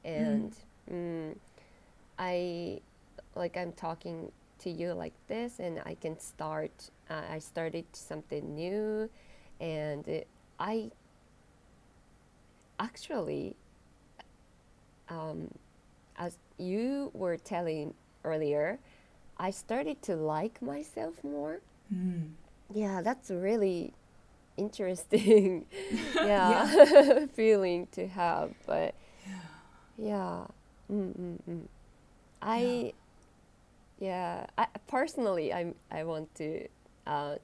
[0.05, 0.55] and
[0.91, 1.35] mm,
[2.19, 2.81] I
[3.35, 6.91] like I'm talking to you like this, and I can start.
[7.09, 9.11] Uh, I started something new,
[9.61, 10.27] and it,
[10.59, 10.91] I
[12.81, 13.55] actually,
[15.09, 15.51] um,
[16.17, 18.79] as you were telling earlier,
[19.39, 21.61] I started to like myself more.
[21.95, 22.31] Mm.
[22.75, 23.93] Yeah, that's a really
[24.57, 25.67] interesting.
[26.25, 28.95] yeah, feeling to have, but
[29.27, 29.35] yeah
[29.99, 30.45] yeah.
[30.91, 31.63] Mm, mm, mm.
[32.43, 32.93] I
[33.99, 34.47] yeah.
[34.59, 36.67] I, personally, I'm I want to
[37.07, 37.37] uh,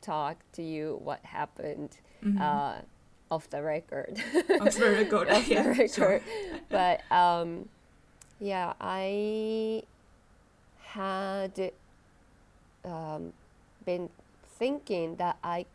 [0.00, 2.40] talk to you what happened Mhm.
[2.40, 2.82] uh,
[3.30, 4.22] off the record.
[4.60, 5.28] off the record.
[5.30, 5.90] off yeah, the record.
[5.90, 6.20] Sure.
[6.68, 7.68] but um,
[8.40, 9.82] yeah, I
[10.82, 11.72] had
[12.84, 13.32] um,
[13.84, 14.08] been
[14.58, 15.66] thinking that I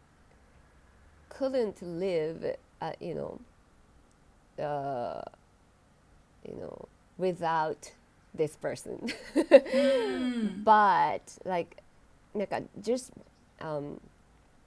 [1.29, 5.21] couldn't live, uh, you know, uh,
[6.47, 6.87] you know,
[7.17, 7.91] without
[8.33, 9.11] this person.
[9.35, 10.63] mm.
[10.63, 11.77] But like,
[12.33, 13.11] like just
[13.61, 13.99] um,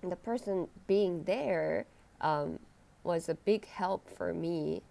[0.03, 1.87] the person being there
[2.21, 2.59] um,
[3.07, 4.83] was a big help for me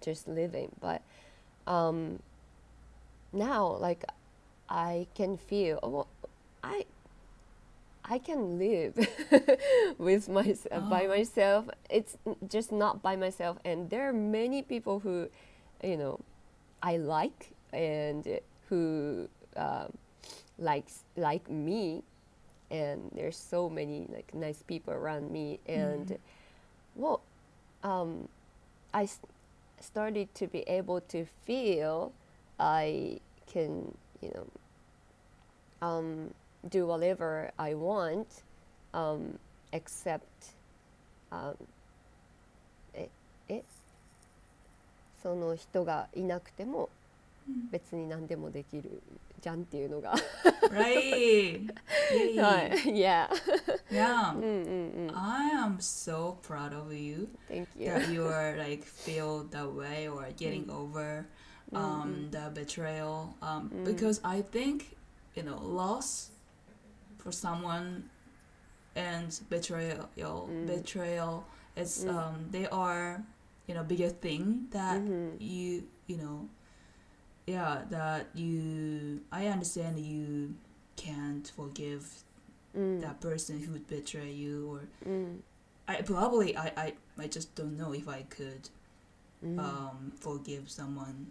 [0.00, 0.70] just living.
[0.80, 1.02] But
[1.66, 2.20] um,
[3.32, 4.04] now, like,
[4.68, 6.08] I can feel oh, well,
[6.62, 6.86] I
[8.04, 8.96] I can live
[9.98, 10.54] with my
[10.88, 11.08] by Oh.
[11.08, 11.68] myself.
[11.90, 12.16] It's
[12.48, 15.28] just not by myself, and there are many people who,
[15.82, 16.20] you know,
[16.82, 19.92] I like and who um,
[20.58, 22.02] likes like me,
[22.70, 26.18] and there's so many like nice people around me, and Mhm.
[26.96, 27.20] well,
[27.84, 28.28] um,
[28.92, 29.08] I
[29.80, 32.12] started to be able to feel
[32.58, 34.46] I can, you know,
[35.86, 36.34] um,
[36.70, 38.42] do whatever I want,
[38.94, 39.38] um,
[39.72, 40.54] except,
[41.30, 41.54] um,
[42.94, 43.08] え、
[43.48, 43.62] え、
[45.22, 46.88] その人がいなくても
[47.48, 49.02] うん別に何でもできる
[49.43, 50.13] じゃんっていうのが、
[50.71, 51.67] Right.
[52.11, 52.41] Yay.
[52.41, 53.27] はい、yeah.
[53.89, 54.35] Yeah.
[54.35, 55.17] う んうんうん。
[55.17, 57.89] I am so proud of you Thank you.
[57.91, 60.73] that you are like feel that way or getting Mm.
[60.73, 61.25] over
[61.71, 63.85] Mm, um the betrayal um Mm.
[63.85, 64.97] because I think
[65.35, 66.31] you know loss
[67.19, 68.09] for someone
[68.95, 70.65] and betrayal Mm.
[70.67, 71.43] betrayal
[71.77, 72.09] is Mm.
[72.09, 73.23] um they are
[73.67, 75.37] you know bigger thing that Mhm.
[75.39, 76.49] you you know
[77.46, 80.54] yeah that you i understand you
[80.96, 82.06] can't forgive
[82.76, 83.00] mm.
[83.00, 85.36] that person who would betray you or mm.
[85.88, 88.68] i probably I, I i just don't know if i could
[89.44, 89.58] mm.
[89.58, 91.30] um forgive someone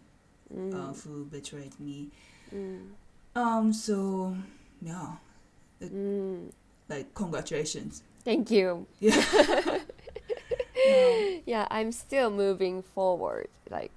[0.52, 1.04] uh, mm.
[1.04, 2.10] who betrayed me.
[2.54, 2.90] Mm.
[3.36, 4.36] Um so
[4.82, 5.14] yeah.
[5.82, 6.52] Like, mm.
[6.90, 8.04] like congratulations.
[8.24, 8.86] Thank you.
[9.00, 9.80] Yeah.
[10.86, 11.38] Yeah.
[11.46, 13.92] yeah i'm still moving forward like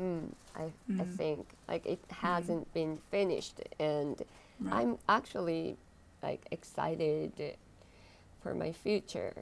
[0.00, 1.16] mm, I, I Mm.
[1.16, 4.16] think like it hasn't been finished, and
[4.60, 4.74] right.
[4.82, 5.76] I'm actually
[6.22, 7.56] like excited
[8.42, 9.34] for my future.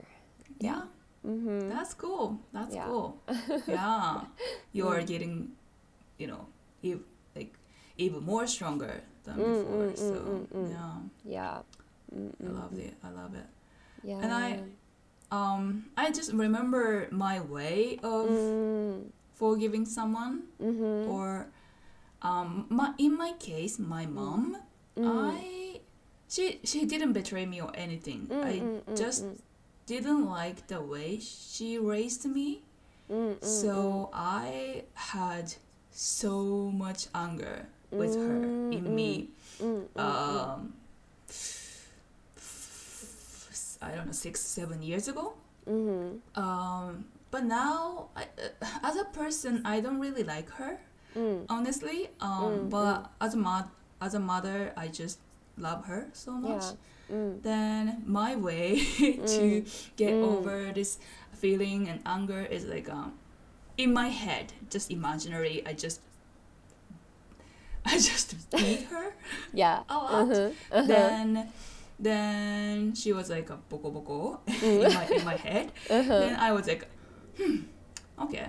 [0.60, 0.82] yeah
[1.26, 1.68] Mm-hmm.
[1.72, 2.84] that's cool that's Yeah.
[2.84, 3.16] cool
[3.66, 4.20] yeah
[4.76, 5.06] you are Mm.
[5.06, 5.52] getting
[6.18, 6.46] you know
[6.84, 7.54] ev- like
[7.96, 10.70] even more stronger than Mm, before mm, so mm, mm, mm.
[10.70, 11.58] yeah yeah.
[12.12, 12.54] I Mm-mm.
[12.60, 13.48] love it I love it
[14.04, 14.20] Yeah.
[14.22, 14.60] And I-
[15.32, 21.10] um I just remember my way of Mm, forgiving someone mm-hmm.
[21.10, 21.46] or
[22.22, 24.56] um my in my case my mom
[24.96, 25.10] Mm.
[25.10, 25.80] I
[26.28, 28.28] she she didn't betray me or anything.
[28.30, 29.34] Mm, I mm, mm, just mm,
[29.86, 32.62] didn't like the way she raised me.
[33.10, 35.52] Mm, mm, so I had
[35.90, 39.30] so much anger with her Mm, in me.
[39.60, 40.72] mm, mm, mm, um
[43.82, 45.34] I don't know six seven years ago.
[45.68, 50.78] Mm, um but now I, uh, as a person I don't really like her
[51.18, 53.66] mm, honestly um Mm, but as a mod
[54.00, 55.18] as a mother i just
[55.58, 56.62] love her so much
[57.10, 57.16] yeah.
[57.16, 58.78] Mm, then my way
[59.34, 59.64] to
[59.96, 60.22] get Mm.
[60.30, 60.98] over this
[61.42, 63.18] feeling and anger is like um
[63.76, 65.98] in my head just imaginary i just
[67.92, 69.10] i just beat her
[69.52, 69.82] yeah.
[69.88, 70.86] a lot Uh-huh, uh-huh.
[70.88, 71.48] then
[71.98, 76.18] then she was like a boko boko in my in my head Uh-huh.
[76.20, 76.86] then i was like
[77.37, 77.57] hmm
[78.19, 78.47] okay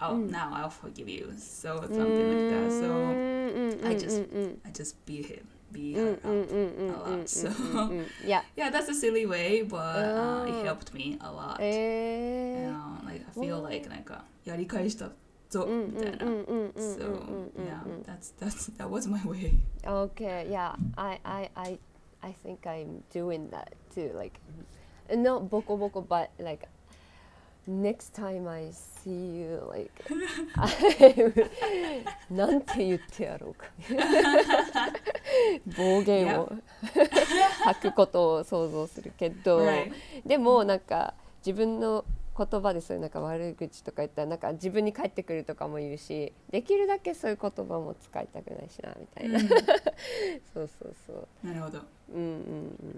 [0.00, 0.30] oh Mm.
[0.30, 4.56] now i'll forgive you so something like that so Mm, I mm, just- mm, mm,
[4.66, 6.50] I just beat him, beat mm, her mm, up.
[6.50, 8.04] mm, mm, a lot, mm, so- mm, mm, mm.
[8.24, 8.42] yeah.
[8.56, 10.48] Yeah, that's a silly way, but uh, Oh.
[10.50, 11.56] it helped me a lot.
[11.60, 13.62] え You ー know, like I feel Oh.
[13.64, 15.08] like なんかやり返した
[15.48, 16.26] ぞうんみたいな。
[16.26, 19.54] うんうんうんうんうん So うんうん yeah, うん that's that's that was my way.
[19.86, 21.78] Okay, yeah, I, I, I,
[22.22, 24.10] I think I'm doing that too.
[24.14, 24.38] Like,
[25.08, 26.68] not boko boko, but like,
[27.67, 29.91] next time I see you, like,
[32.29, 33.65] なんて言ってやろうか。
[35.77, 36.51] 暴言を
[37.63, 39.91] 吐くことを想像するけど、Right.
[40.25, 41.13] でもなんか
[41.45, 42.05] 自分の
[42.37, 49.49] 言葉でそういうなんか悪口とか言ったらなんか自分に返ってくるとかも言うしできるだけそういう言葉も使いたくないしなみたいな、Mm.
[50.53, 51.79] そうそうそうなるほど。
[52.13, 52.31] うんうん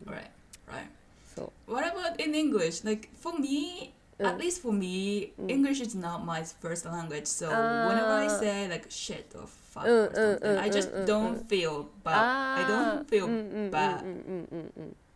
[0.06, 0.30] うん Right,
[0.68, 0.88] right.
[1.36, 2.86] そう What about in English?
[2.86, 5.50] Like for me, at uh, least for me, mm.
[5.50, 7.28] English is not my first language.
[7.28, 8.40] So whenever I ah.
[8.40, 12.22] say like shit or fuck uh, or uh, something, I just don't feel bad.
[12.60, 14.06] I don't ah, feel mm, mm, bad.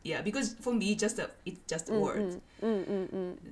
[0.07, 2.41] Yeah, because for me, just a it's just a うん word.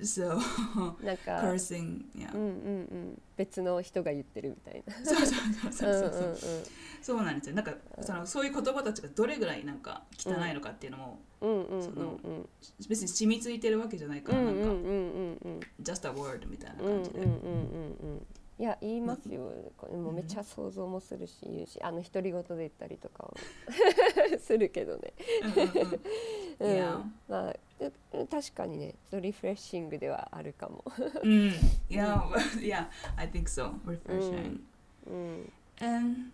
[0.02, 0.38] So
[1.26, 2.32] cursing, yeah.
[2.34, 6.66] うんうんうん別の人が言ってるみたいなそうそうそうそうそう。
[7.02, 7.54] そうなんですよ。
[7.56, 12.48] なんかそのそういう言葉たちがどれぐらいなんか汚いのかっていうのもそのうん
[12.88, 14.60] 別に染みついてるわけじゃないから、なんか
[15.82, 18.45] just a word みたいなうんうんうん感じで。
[18.58, 19.50] うんうんいや言いますよ。
[19.76, 23.34] これもうめっちゃ想像もするし言うしあの独り言で言ったりとかを。
[24.40, 25.12] するけどね.
[27.28, 27.54] まあ
[28.16, 30.82] う確かにねリフレッシングではあるかも、
[31.22, 31.52] Mm,
[31.90, 32.18] yeah,
[32.60, 33.72] yeah, I think so.
[33.84, 34.60] Refreshing.
[35.06, 36.30] うん、And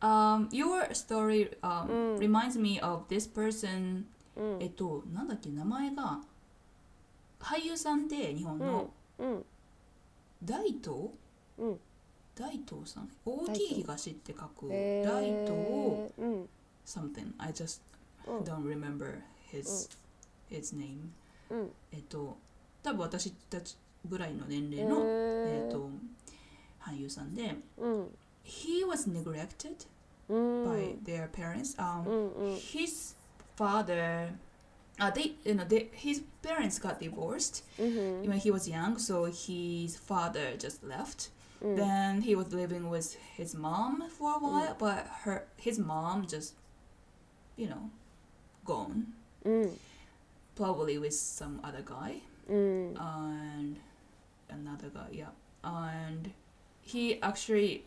[0.00, 2.18] um, your story um, Mm.
[2.18, 4.04] reminds me of this person.
[4.36, 6.20] うんえっと、なんだっけ、名前が
[7.40, 8.60] 俳優さんで日本うん。
[8.66, 9.44] のうん
[10.44, 11.10] 大東
[11.58, 11.80] うん
[12.34, 16.48] 大東さん大きい東って書くへ大ー東うん
[16.86, 17.80] something I just
[18.26, 19.20] うん don't remember
[19.52, 19.90] his
[20.50, 21.10] his name
[21.50, 22.36] うんえっと
[22.82, 23.76] 多分私たち
[24.08, 25.90] ぐらいの年齢のえっと
[26.80, 28.06] 俳優さんでうん
[28.44, 29.86] he was neglected
[30.28, 33.14] うん by their parents う um んうん his
[33.58, 34.32] father
[35.00, 38.28] uh, they you know they, his parents got divorced mm-hmm.
[38.28, 41.30] when he was young so his father just left
[41.64, 41.76] mm.
[41.76, 44.78] then he was living with his mom for a while mm.
[44.78, 46.54] but her his mom just
[47.56, 47.90] you know
[48.64, 49.06] gone
[49.44, 49.70] mm.
[50.54, 52.16] probably with some other guy
[52.50, 52.94] mm.
[53.00, 53.76] and
[54.50, 55.32] another guy yeah
[55.64, 56.32] and
[56.82, 57.84] he actually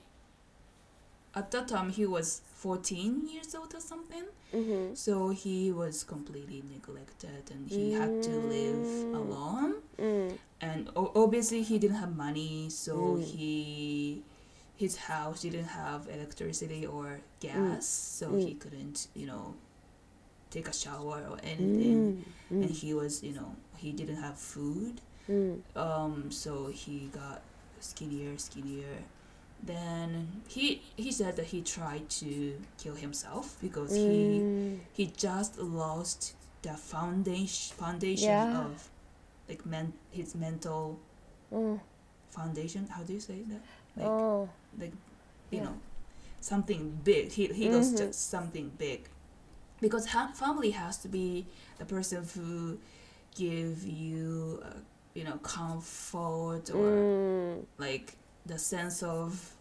[1.35, 4.23] at that time he was 14 years old or something.
[4.53, 4.93] Mm-hmm.
[4.93, 7.99] so he was completely neglected and he mm.
[7.99, 9.15] had to live mm.
[9.15, 9.73] alone.
[9.97, 10.37] Mm.
[10.61, 13.23] and o- obviously he didn't have money so mm.
[13.23, 14.21] he
[14.75, 17.21] his house didn't have electricity or mm.
[17.39, 18.59] gas so he mm.
[18.59, 19.55] couldn't you know
[20.53, 22.23] take a shower or anything.
[22.51, 25.01] And he was you know he didn't have food.
[25.75, 27.41] Um so he got
[27.79, 28.97] skinnier skinnier
[29.65, 34.79] then he he said that he tried to kill himself because mm.
[34.93, 38.65] he he just lost the foundation foundation yeah.
[38.65, 38.89] of
[39.47, 40.99] like men his mental
[41.51, 41.79] mm.
[42.29, 43.61] foundation how do you say that
[43.95, 44.49] like oh.
[44.79, 44.91] like
[45.51, 45.63] you yeah.
[45.63, 45.75] know
[46.41, 47.75] something big he he mm-hmm.
[47.75, 49.07] lost just something big
[49.79, 51.45] because ha- family has to be
[51.77, 52.77] the person who
[53.35, 54.69] give you uh,
[55.13, 57.65] you know comfort or mm.
[57.77, 59.52] like the sense of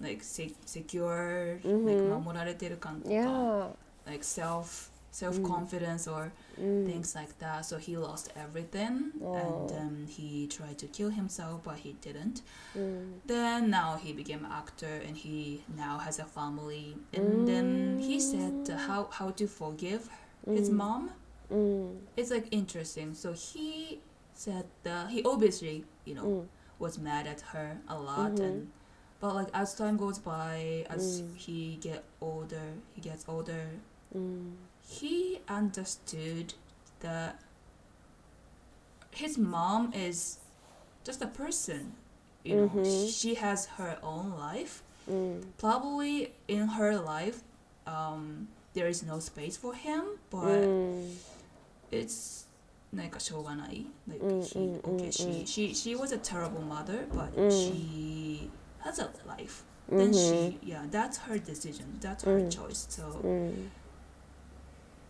[0.00, 1.86] like se- secure Mhm.
[1.86, 3.70] like 守られてる感とかいやー
[4.06, 9.34] like self self confidence or うん things like that so he lost everything Oh.
[9.34, 12.42] and um, he tried to kill himself but he didn't
[12.76, 17.98] うん then now he became an actor and he now has a family and then
[18.00, 20.08] he said uh, how how to forgive
[20.46, 20.76] his Mm.
[20.76, 21.10] mom
[21.50, 24.00] うん it's like interesting so he
[24.34, 28.42] said uh, he obviously you know うん was mad at her a lot Mhm.
[28.44, 28.66] and
[29.20, 31.36] but like as time goes by as Mm.
[31.36, 33.78] he get older he gets older
[34.14, 36.54] うん he understood
[37.00, 37.36] that
[39.12, 40.38] his mom is
[41.04, 41.92] just a person
[42.44, 43.08] you know Mhm.
[43.10, 47.42] she has her own life うん probably in her life
[47.86, 51.16] um, there is no space for him う but ん
[51.90, 52.46] it's
[52.92, 57.30] なんかしょうがない like うん he うんうん okay うん she she she was a terrible mother but
[57.36, 58.50] うん she
[58.85, 59.63] adult life.
[59.89, 60.67] Then she mm-hmm.
[60.67, 61.97] yeah that's her decision.
[62.01, 62.55] That's her mm.
[62.55, 62.87] choice.
[62.89, 63.67] So mm.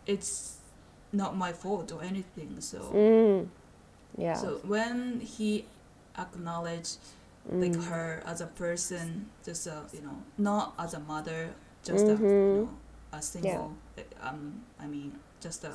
[0.05, 0.57] it's
[1.13, 2.79] not my fault or anything so.
[2.93, 3.47] Mm.
[4.17, 4.33] Yeah.
[4.33, 5.65] So when he
[6.17, 6.97] acknowledged
[7.49, 11.51] like her as a person just a you know not as a mother
[11.83, 12.61] just a, you mm-hmm.
[12.63, 12.69] know,
[13.13, 14.03] a single yeah.
[14.23, 15.71] um i mean just a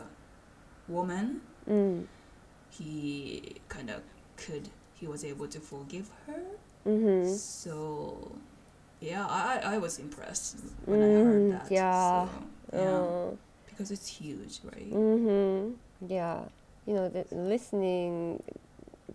[0.88, 1.40] woman
[2.70, 4.02] he kind of
[4.36, 6.42] could he was able to forgive her.
[6.86, 8.32] うん so
[9.00, 12.26] yeah i i was impressed when i heard Mm, that yeah.
[12.26, 13.36] so, yeah Mm.
[13.66, 15.72] because it's huge right Mm-hmm.
[16.08, 16.44] Yeah.
[16.86, 18.42] You know, the, listening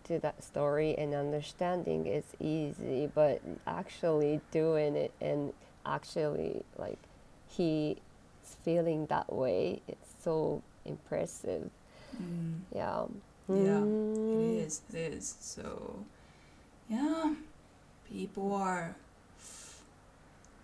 [0.05, 5.51] to that story and understanding is easy, but actually doing it and
[5.86, 6.99] actually like
[7.49, 7.97] he's
[8.63, 11.70] feeling that way, it's so impressive.
[12.22, 12.61] Mm.
[12.74, 13.05] Yeah.
[13.49, 14.59] Yeah, Mm.
[14.61, 14.82] It is.
[14.93, 15.36] It is.
[15.39, 15.99] So,
[16.89, 17.34] yeah,
[18.10, 18.95] people are
[19.39, 19.82] f-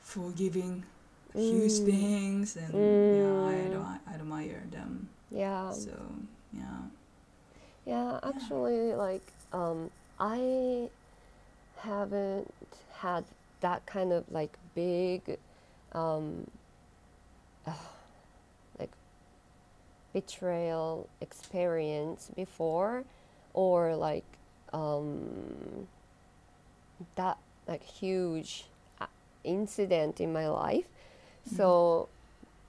[0.01, 0.83] forgiving
[1.33, 1.85] huge Mm.
[1.85, 2.73] things, and
[3.17, 3.99] yeah, I, Mm.
[4.07, 5.09] I admire them.
[5.29, 5.71] Yeah.
[5.71, 5.97] So,
[6.53, 6.81] yeah.
[7.85, 9.89] Yeah, actually, like um,
[10.19, 10.89] I
[11.77, 12.53] haven't
[12.99, 13.25] had
[13.61, 15.37] that kind of like big,
[15.93, 16.45] um,
[17.65, 17.73] uh,
[18.79, 18.91] like
[20.13, 23.03] betrayal experience before,
[23.53, 24.25] or like
[24.73, 25.87] um,
[27.15, 27.37] that
[27.67, 28.65] like huge
[28.99, 29.07] uh,
[29.43, 30.85] incident in my life.
[31.55, 32.07] So,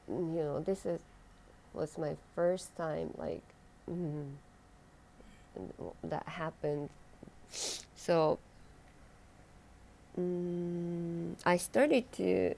[0.08, 1.00] you know, this is
[1.74, 3.42] was my first time like
[3.90, 4.26] mm,
[6.04, 6.90] that happened.
[7.96, 8.38] So,
[10.18, 12.54] mm, I started to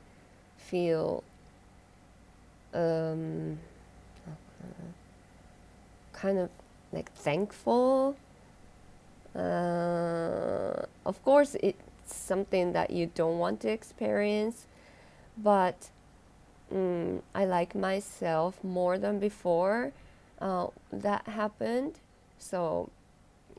[0.56, 1.22] feel
[2.72, 3.58] um,
[6.12, 6.50] kind of
[6.92, 8.16] like thankful.
[9.34, 11.82] Uh, of course, it's
[12.14, 14.66] something that you don't want to experience,
[15.36, 15.90] but
[16.72, 19.92] mm, I like myself more than before.
[20.40, 22.00] Uh, that happened,
[22.38, 22.90] so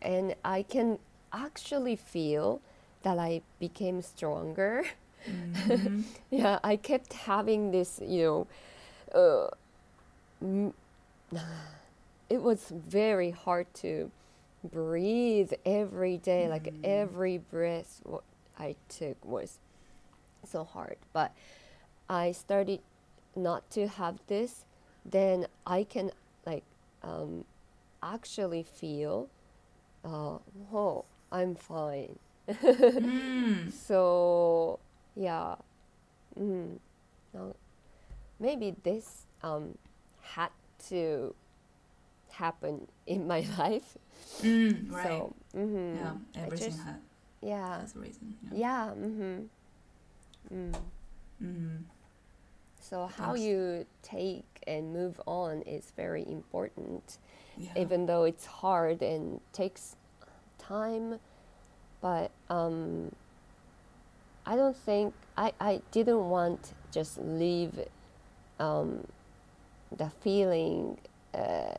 [0.01, 0.99] and I can
[1.33, 2.61] actually feel
[3.03, 4.85] that I became stronger.
[5.29, 6.03] Mhm.
[6.31, 8.47] yeah, I kept having this, you
[9.13, 9.49] know, uh,
[10.41, 10.73] m-
[12.29, 14.11] it was very hard to
[14.71, 16.47] breathe every day.
[16.49, 16.79] Like Mm.
[16.83, 18.01] every breath
[18.57, 19.59] I took was
[20.45, 20.97] so hard.
[21.13, 21.31] But
[22.09, 22.81] I started
[23.35, 24.65] not to have this,
[25.05, 26.11] then I can
[26.45, 26.63] like
[27.03, 27.45] um,
[28.01, 29.29] actually feel,
[30.03, 30.37] uh,
[30.73, 32.17] oh, I'm fine.
[32.47, 33.71] Mm.
[33.87, 34.79] So
[35.15, 35.55] yeah,
[36.39, 36.77] mm,
[37.33, 37.55] no,
[38.39, 39.77] maybe this um,
[40.21, 40.49] had
[40.89, 41.33] to
[42.29, 43.97] happen in my life.
[44.41, 45.05] Mm, right.
[45.07, 46.99] So mhm, yeah, everything just- had
[47.41, 48.35] yeah, has a reason.
[48.51, 48.57] Yeah.
[48.57, 48.93] yeah.
[49.05, 50.55] Mm-hmm.
[50.55, 50.75] Mm.
[51.43, 51.83] Mm.
[52.81, 53.41] So how Thanks.
[53.41, 57.17] you take and move on is very important,
[57.57, 57.71] Yeah.
[57.77, 59.95] even though it's hard and takes
[60.57, 61.19] time.
[62.01, 63.11] But um,
[64.45, 67.79] I don't think I, I didn't want just leave
[68.59, 69.05] um,
[69.95, 70.97] the feeling
[71.33, 71.75] uh,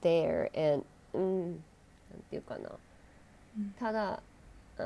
[0.00, 0.84] there and
[1.14, 1.50] うん。
[1.52, 1.60] なん
[2.30, 2.70] ていうかな、
[3.58, 3.74] うん。
[3.78, 4.22] ただ
[4.78, 4.82] あ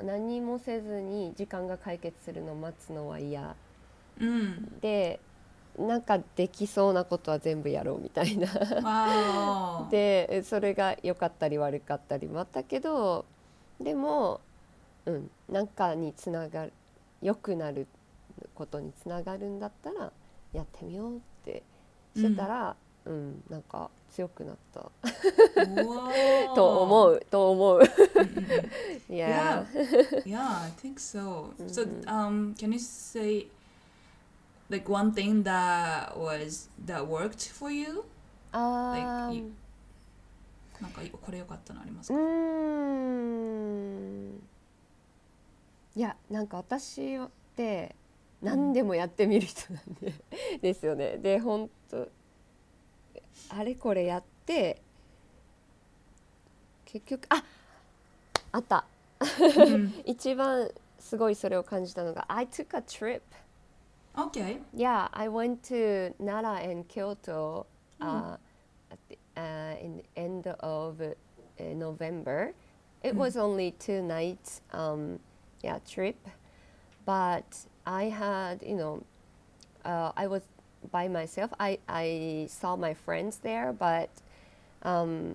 [0.00, 3.56] ー何もせずに時間が解決するのを待つのは嫌。
[4.18, 4.80] Mm.
[4.80, 5.20] で
[5.76, 13.24] なんかできそうなことは全部やろうみたいな.でそれが良かったり悪かったりもあったけど
[13.80, 14.40] でも
[15.04, 16.72] うんなんかにつながる
[17.20, 17.88] 良くなる
[18.54, 20.12] ことにつながるんだったら
[20.52, 21.62] やってみようって
[22.14, 22.76] してたら、
[23.06, 24.90] うんなんか強くなった.
[26.54, 27.80] と思うと思う。
[29.08, 29.66] Yeah.
[30.24, 31.52] yeah, I think so.
[31.68, 32.04] So, Mhm.
[32.06, 33.46] um, can you say
[34.70, 38.04] like one thing that was that worked for you?
[38.52, 39.52] あ Like ー you-
[40.80, 42.22] なんかこれ良かったのありますうか？
[42.22, 44.34] ーん
[45.96, 47.20] いやなんか私っ
[47.56, 47.94] て
[48.42, 50.12] 何でもやってみる人なんで、
[50.60, 52.08] ですよねで本当
[53.50, 54.80] あれこれやって
[56.84, 57.42] 結局あ
[58.52, 58.84] あった
[59.20, 60.68] うん一番
[60.98, 63.20] すごいそれを感じたのが I took a trip
[64.16, 64.58] Okay.
[64.76, 67.66] Yeah, I went to Nara and Kyoto
[68.00, 68.36] uh,
[68.92, 71.14] at the, uh, in the end of uh,
[71.58, 72.52] November.
[73.02, 73.18] It Mm.
[73.18, 75.18] was only two nights, um,
[75.64, 76.14] yeah, trip,
[77.04, 79.02] but I had, you know,
[79.84, 80.42] uh, I was
[80.90, 81.52] by myself.
[81.58, 84.10] I, I saw my friends there, but
[84.82, 85.34] um,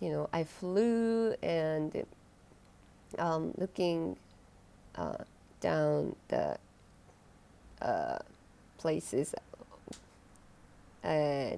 [0.00, 2.04] you know, I flew and
[3.18, 4.16] um, looking
[4.96, 5.18] uh,
[5.60, 6.58] down the
[7.80, 8.18] uh,
[8.78, 9.34] places
[11.04, 11.50] uh,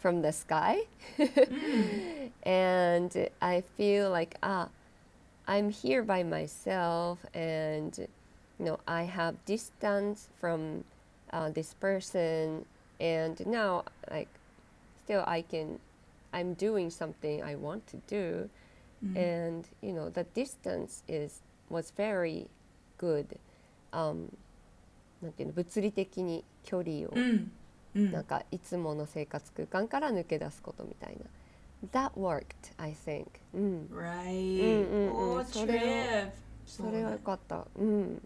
[0.00, 0.80] from the sky,
[1.18, 2.30] mm.
[2.42, 4.68] and I feel like ah,
[5.46, 10.84] I'm here by myself, and you know, I have distance from
[11.32, 12.64] uh, this person
[13.00, 14.28] and now like
[15.04, 15.78] still I can
[16.32, 18.48] I'm doing something I want to do
[19.02, 19.16] Mm.
[19.16, 22.48] and you know the distance is was very
[22.98, 23.38] good
[23.94, 24.28] um
[25.22, 27.50] なんていうの物理的に距離を、うん。
[27.94, 28.12] うん。
[28.12, 31.24] なんかいつもの生活空間から抜け出すことみたいな
[31.92, 32.44] That worked
[32.76, 34.62] I think うん、Right.
[34.62, 35.66] うんうんうん Oh, そ
[36.90, 38.22] れはよかったうん、うん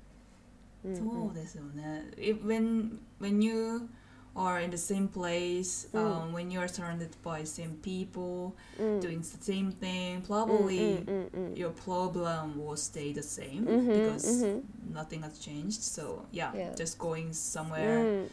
[0.84, 2.05] そうですよね。
[2.17, 3.88] If, when when you
[4.36, 8.99] are in the same place, うん um, when you are surrounded by same people うん、
[9.01, 14.45] doing the same thing, うん probably うんうんうん your problem will stay the same Mhm, because
[14.45, 14.61] mhm.
[14.93, 15.82] nothing has changed.
[15.82, 16.73] So yeah, Yeah.
[16.75, 18.30] just going う somewhere ん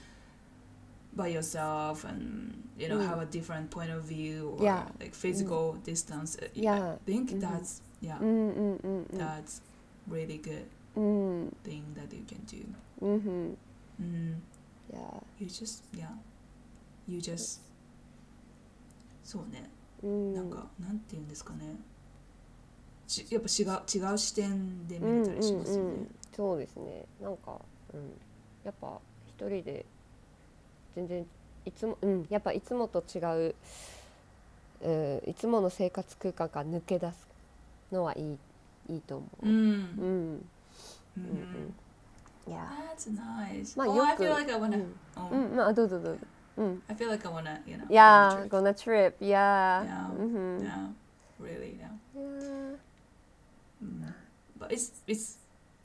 [1.17, 3.07] by yourself and you know Mm.
[3.09, 4.85] have a different point of view or Yeah.
[5.01, 6.95] like physical distance uh, Yeah.
[6.95, 7.41] i think Mhm.
[7.41, 9.63] that's yeah うんうんうんうん that's
[10.09, 11.58] really good うん。
[11.64, 12.66] Thing that you can do.
[13.02, 13.58] うんうん。
[14.02, 14.36] mm,
[14.92, 16.10] いや you just yeah.
[17.08, 17.62] You just
[19.24, 19.70] そうね。
[20.04, 20.34] うん。
[20.34, 21.76] なんかなんて言うんですかね。
[23.08, 26.16] ちやっぱ違う違う視点でうん見れたりしますよね、うんうん。
[26.34, 27.06] そうですね。
[27.22, 27.60] なんか、
[27.94, 28.14] うん、
[28.64, 29.86] やっぱ一人で
[30.96, 31.26] 全然
[31.66, 33.20] いつも、うん、やっぱいつもと違
[33.50, 33.56] う、
[34.82, 34.90] う
[35.28, 37.28] ん、いつもの生活空間から抜け出す
[37.92, 38.38] のはいい
[38.90, 39.48] いいと思う。
[39.48, 39.54] うん。
[39.54, 39.58] う
[40.38, 40.50] ん、
[41.17, 43.77] うんうん、いや、 That's nice.
[43.79, 44.77] まあ oh, よ I く feel like I う wanna.
[44.77, 46.27] ん、 oh, うん、まあどうぞどうぞ。
[46.59, 46.83] うん。
[46.89, 47.87] I feel like I wanna, you know.
[47.89, 49.17] Yeah, go on a trip.
[49.17, 49.17] gonna trip.
[49.21, 49.85] Yeah.
[49.85, 50.11] Yeah.
[50.19, 50.59] うん。
[50.63, 50.89] Yeah,
[51.41, 51.77] really.
[51.79, 51.89] Yeah.
[52.15, 52.77] Yeah.
[53.85, 54.13] Mm.
[54.59, 55.37] But it's it's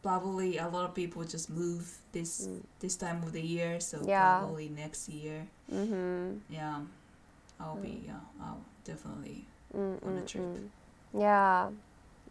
[0.02, 1.84] probably a lot of people just move
[2.14, 4.40] this うん this time of the year, so Yeah.
[4.48, 5.46] probably next year.
[5.70, 6.42] うん。
[6.50, 6.82] Yeah,
[7.60, 8.04] I'll be.
[8.08, 9.44] Yeah, I'll definitely.
[9.74, 9.98] うん。
[10.06, 10.42] on a trip.
[10.42, 11.20] うん。
[11.20, 11.70] Yeah.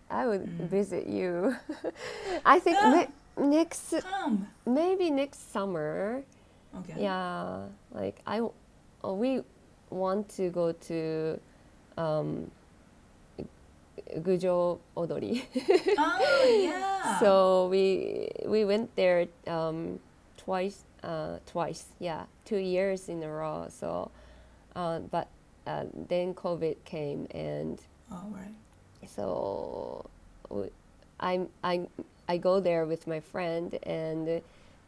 [0.10, 1.56] I would うん visit you.
[2.46, 3.08] I think Yeah.
[3.38, 4.48] ne- next Come.
[4.66, 6.24] maybe next summer.
[6.80, 7.02] Okay.
[7.04, 9.42] Yeah, like I, uh, we
[9.90, 11.40] want to go to,
[11.98, 12.52] um,
[14.20, 15.44] Gujo Odori.
[15.98, 17.20] Oh yeah.
[17.20, 20.00] so we we went there um,
[20.38, 20.84] twice.
[21.04, 23.68] Uh, twice, yeah, two years in a row.
[23.70, 24.10] So,
[24.76, 25.28] uh, but
[25.68, 27.80] uh, then COVID came, and
[28.12, 28.56] All right.
[29.08, 30.06] So
[31.20, 31.88] I'm I
[32.28, 34.42] I go there with my friend, and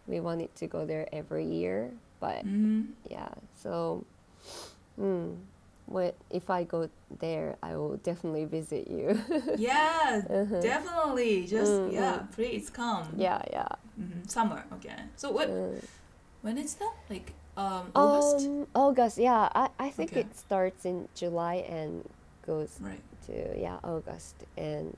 [0.07, 4.03] we wanted to go there every year, but hmm yeah so
[4.99, 5.35] mm,
[5.85, 6.89] when, if i go
[7.19, 9.15] there i will definitely visit you
[9.57, 10.61] Yeah, Uh-huh.
[10.61, 11.45] definitely.
[11.47, 13.15] Just Mm, yeah, please come.
[13.17, 14.63] yeah yeah hmm Summer.
[14.73, 14.95] Okay.
[15.15, 15.49] So what?
[15.49, 15.81] Mm.
[16.41, 16.93] When is that?
[17.09, 18.45] Like um August.
[18.45, 20.21] um august yeah i, I think Okay.
[20.21, 22.05] it starts in july and
[22.45, 23.01] goes right.
[23.27, 24.95] To yeah august and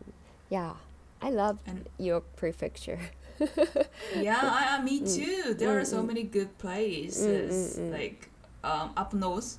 [0.49, 0.73] yeah
[1.21, 2.99] i love And your prefecture
[4.15, 5.15] yeah, I, me Mm.
[5.15, 5.53] too.
[5.53, 6.07] There are Mm, so mm.
[6.07, 8.30] many good places Mm, mm, like
[8.63, 9.55] um up north,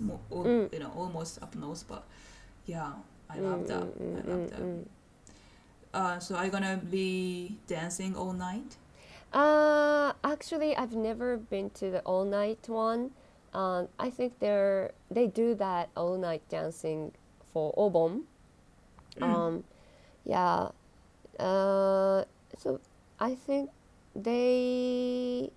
[0.73, 1.85] you know, almost up north.
[1.89, 2.05] But
[2.67, 2.93] yeah,
[3.31, 3.89] I love that.
[4.19, 4.61] I love that.
[5.93, 8.77] Uh, so are you gonna be dancing all night?
[9.33, 13.11] Uh, actually, I've never been to the all night one.
[13.55, 17.13] Um, I think they're they do that all night dancing
[17.53, 18.23] for Obon.
[19.19, 19.23] Mm.
[19.25, 19.65] Um,
[20.25, 20.69] yeah.
[21.39, 22.25] Uh,
[22.59, 22.81] so
[23.19, 23.71] I think
[24.15, 25.51] they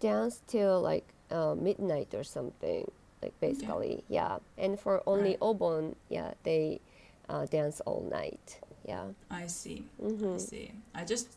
[0.00, 2.90] dance till like uh, midnight or something.
[3.22, 4.38] Like basically, yeah.
[4.56, 5.40] And for only Right.
[5.40, 6.80] Obon, yeah, they
[7.28, 8.60] uh, dance all night.
[8.86, 9.12] Yeah.
[9.30, 9.84] I see.
[10.00, 10.38] I Mm-hmm.
[10.38, 10.72] see.
[10.94, 11.28] I just.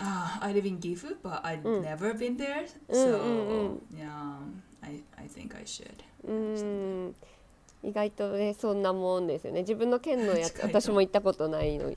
[0.00, 1.82] Uh, I live in Gifu, but I've Mm.
[1.82, 2.64] never been there.
[2.90, 3.80] Mm, So mm, mm.
[3.94, 4.34] yeah,
[4.82, 6.02] I I think I should.
[7.82, 11.96] うん意外とねそんなもんですよね自分の県のやつ私も行ったことないのあいっ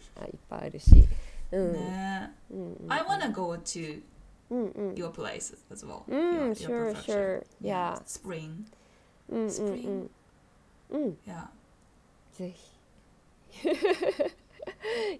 [0.49, 1.07] ぱいあるし
[1.51, 4.01] うん、ねうんうん、I wanna go to
[4.49, 6.03] your place as well.
[6.07, 8.01] うん your, your sure sure Yeah.
[8.05, 8.65] Spring.
[9.31, 10.09] Spring.
[10.91, 11.47] うん Yeah.
[12.33, 12.71] ぜひ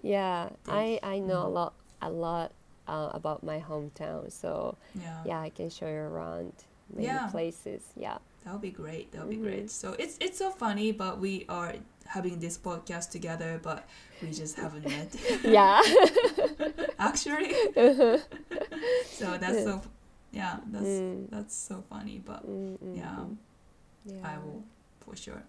[0.02, 2.50] yeah I I know a うん lot a lot
[2.86, 5.22] uh, about my hometown so Yeah.
[5.24, 6.52] yeah I can show you around
[6.94, 7.30] many Yeah.
[7.30, 9.10] places yeah that would be great.
[9.10, 9.44] That would be mm-hmm.
[9.44, 9.70] great.
[9.70, 11.74] So it's it's so funny, but we are
[12.06, 13.88] having this podcast together, but
[14.22, 15.10] we just haven't met.
[15.44, 15.82] yeah.
[16.98, 17.52] Actually.
[19.06, 19.80] So that's so,
[20.30, 21.30] yeah, that's mm.
[21.30, 22.44] that's so funny, but
[22.94, 23.24] yeah,
[24.04, 24.62] yeah, I will
[25.00, 25.42] for sure.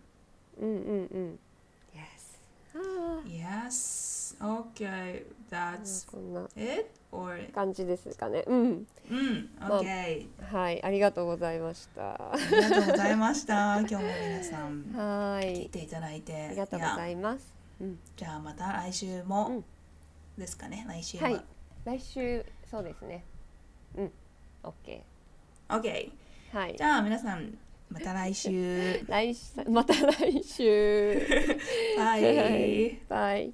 [0.62, 1.36] Mm-mm-mm.
[1.94, 2.38] Yes.
[2.74, 3.20] Ah.
[3.28, 4.36] Yes.
[4.42, 5.24] Okay.
[5.52, 7.52] あ That's こんな it or?
[7.54, 8.44] 感じですかね。
[8.48, 8.88] うん。
[9.10, 10.28] mm, Well- okay.
[10.52, 12.14] はい、ありがとうございました。
[12.14, 13.80] ありがとうございました。
[13.88, 17.54] 今日も皆さんはい、聞いていただいて、ありがとうございます。
[17.80, 19.66] うん、じゃあまた来週も、うん
[20.38, 20.86] ですかね。
[20.88, 21.24] 来週は。
[21.24, 21.44] はい、
[21.86, 23.24] 来週そうですね。
[23.96, 24.12] うん、
[24.64, 25.04] オッケ
[25.70, 25.82] OK。
[25.82, 26.12] ー。
[26.58, 26.84] はいじ。
[26.84, 27.58] ゃあ皆さん
[27.90, 29.04] また来週。
[29.08, 31.28] 来週また来週。
[31.98, 33.00] バイ。
[33.10, 33.54] バイ。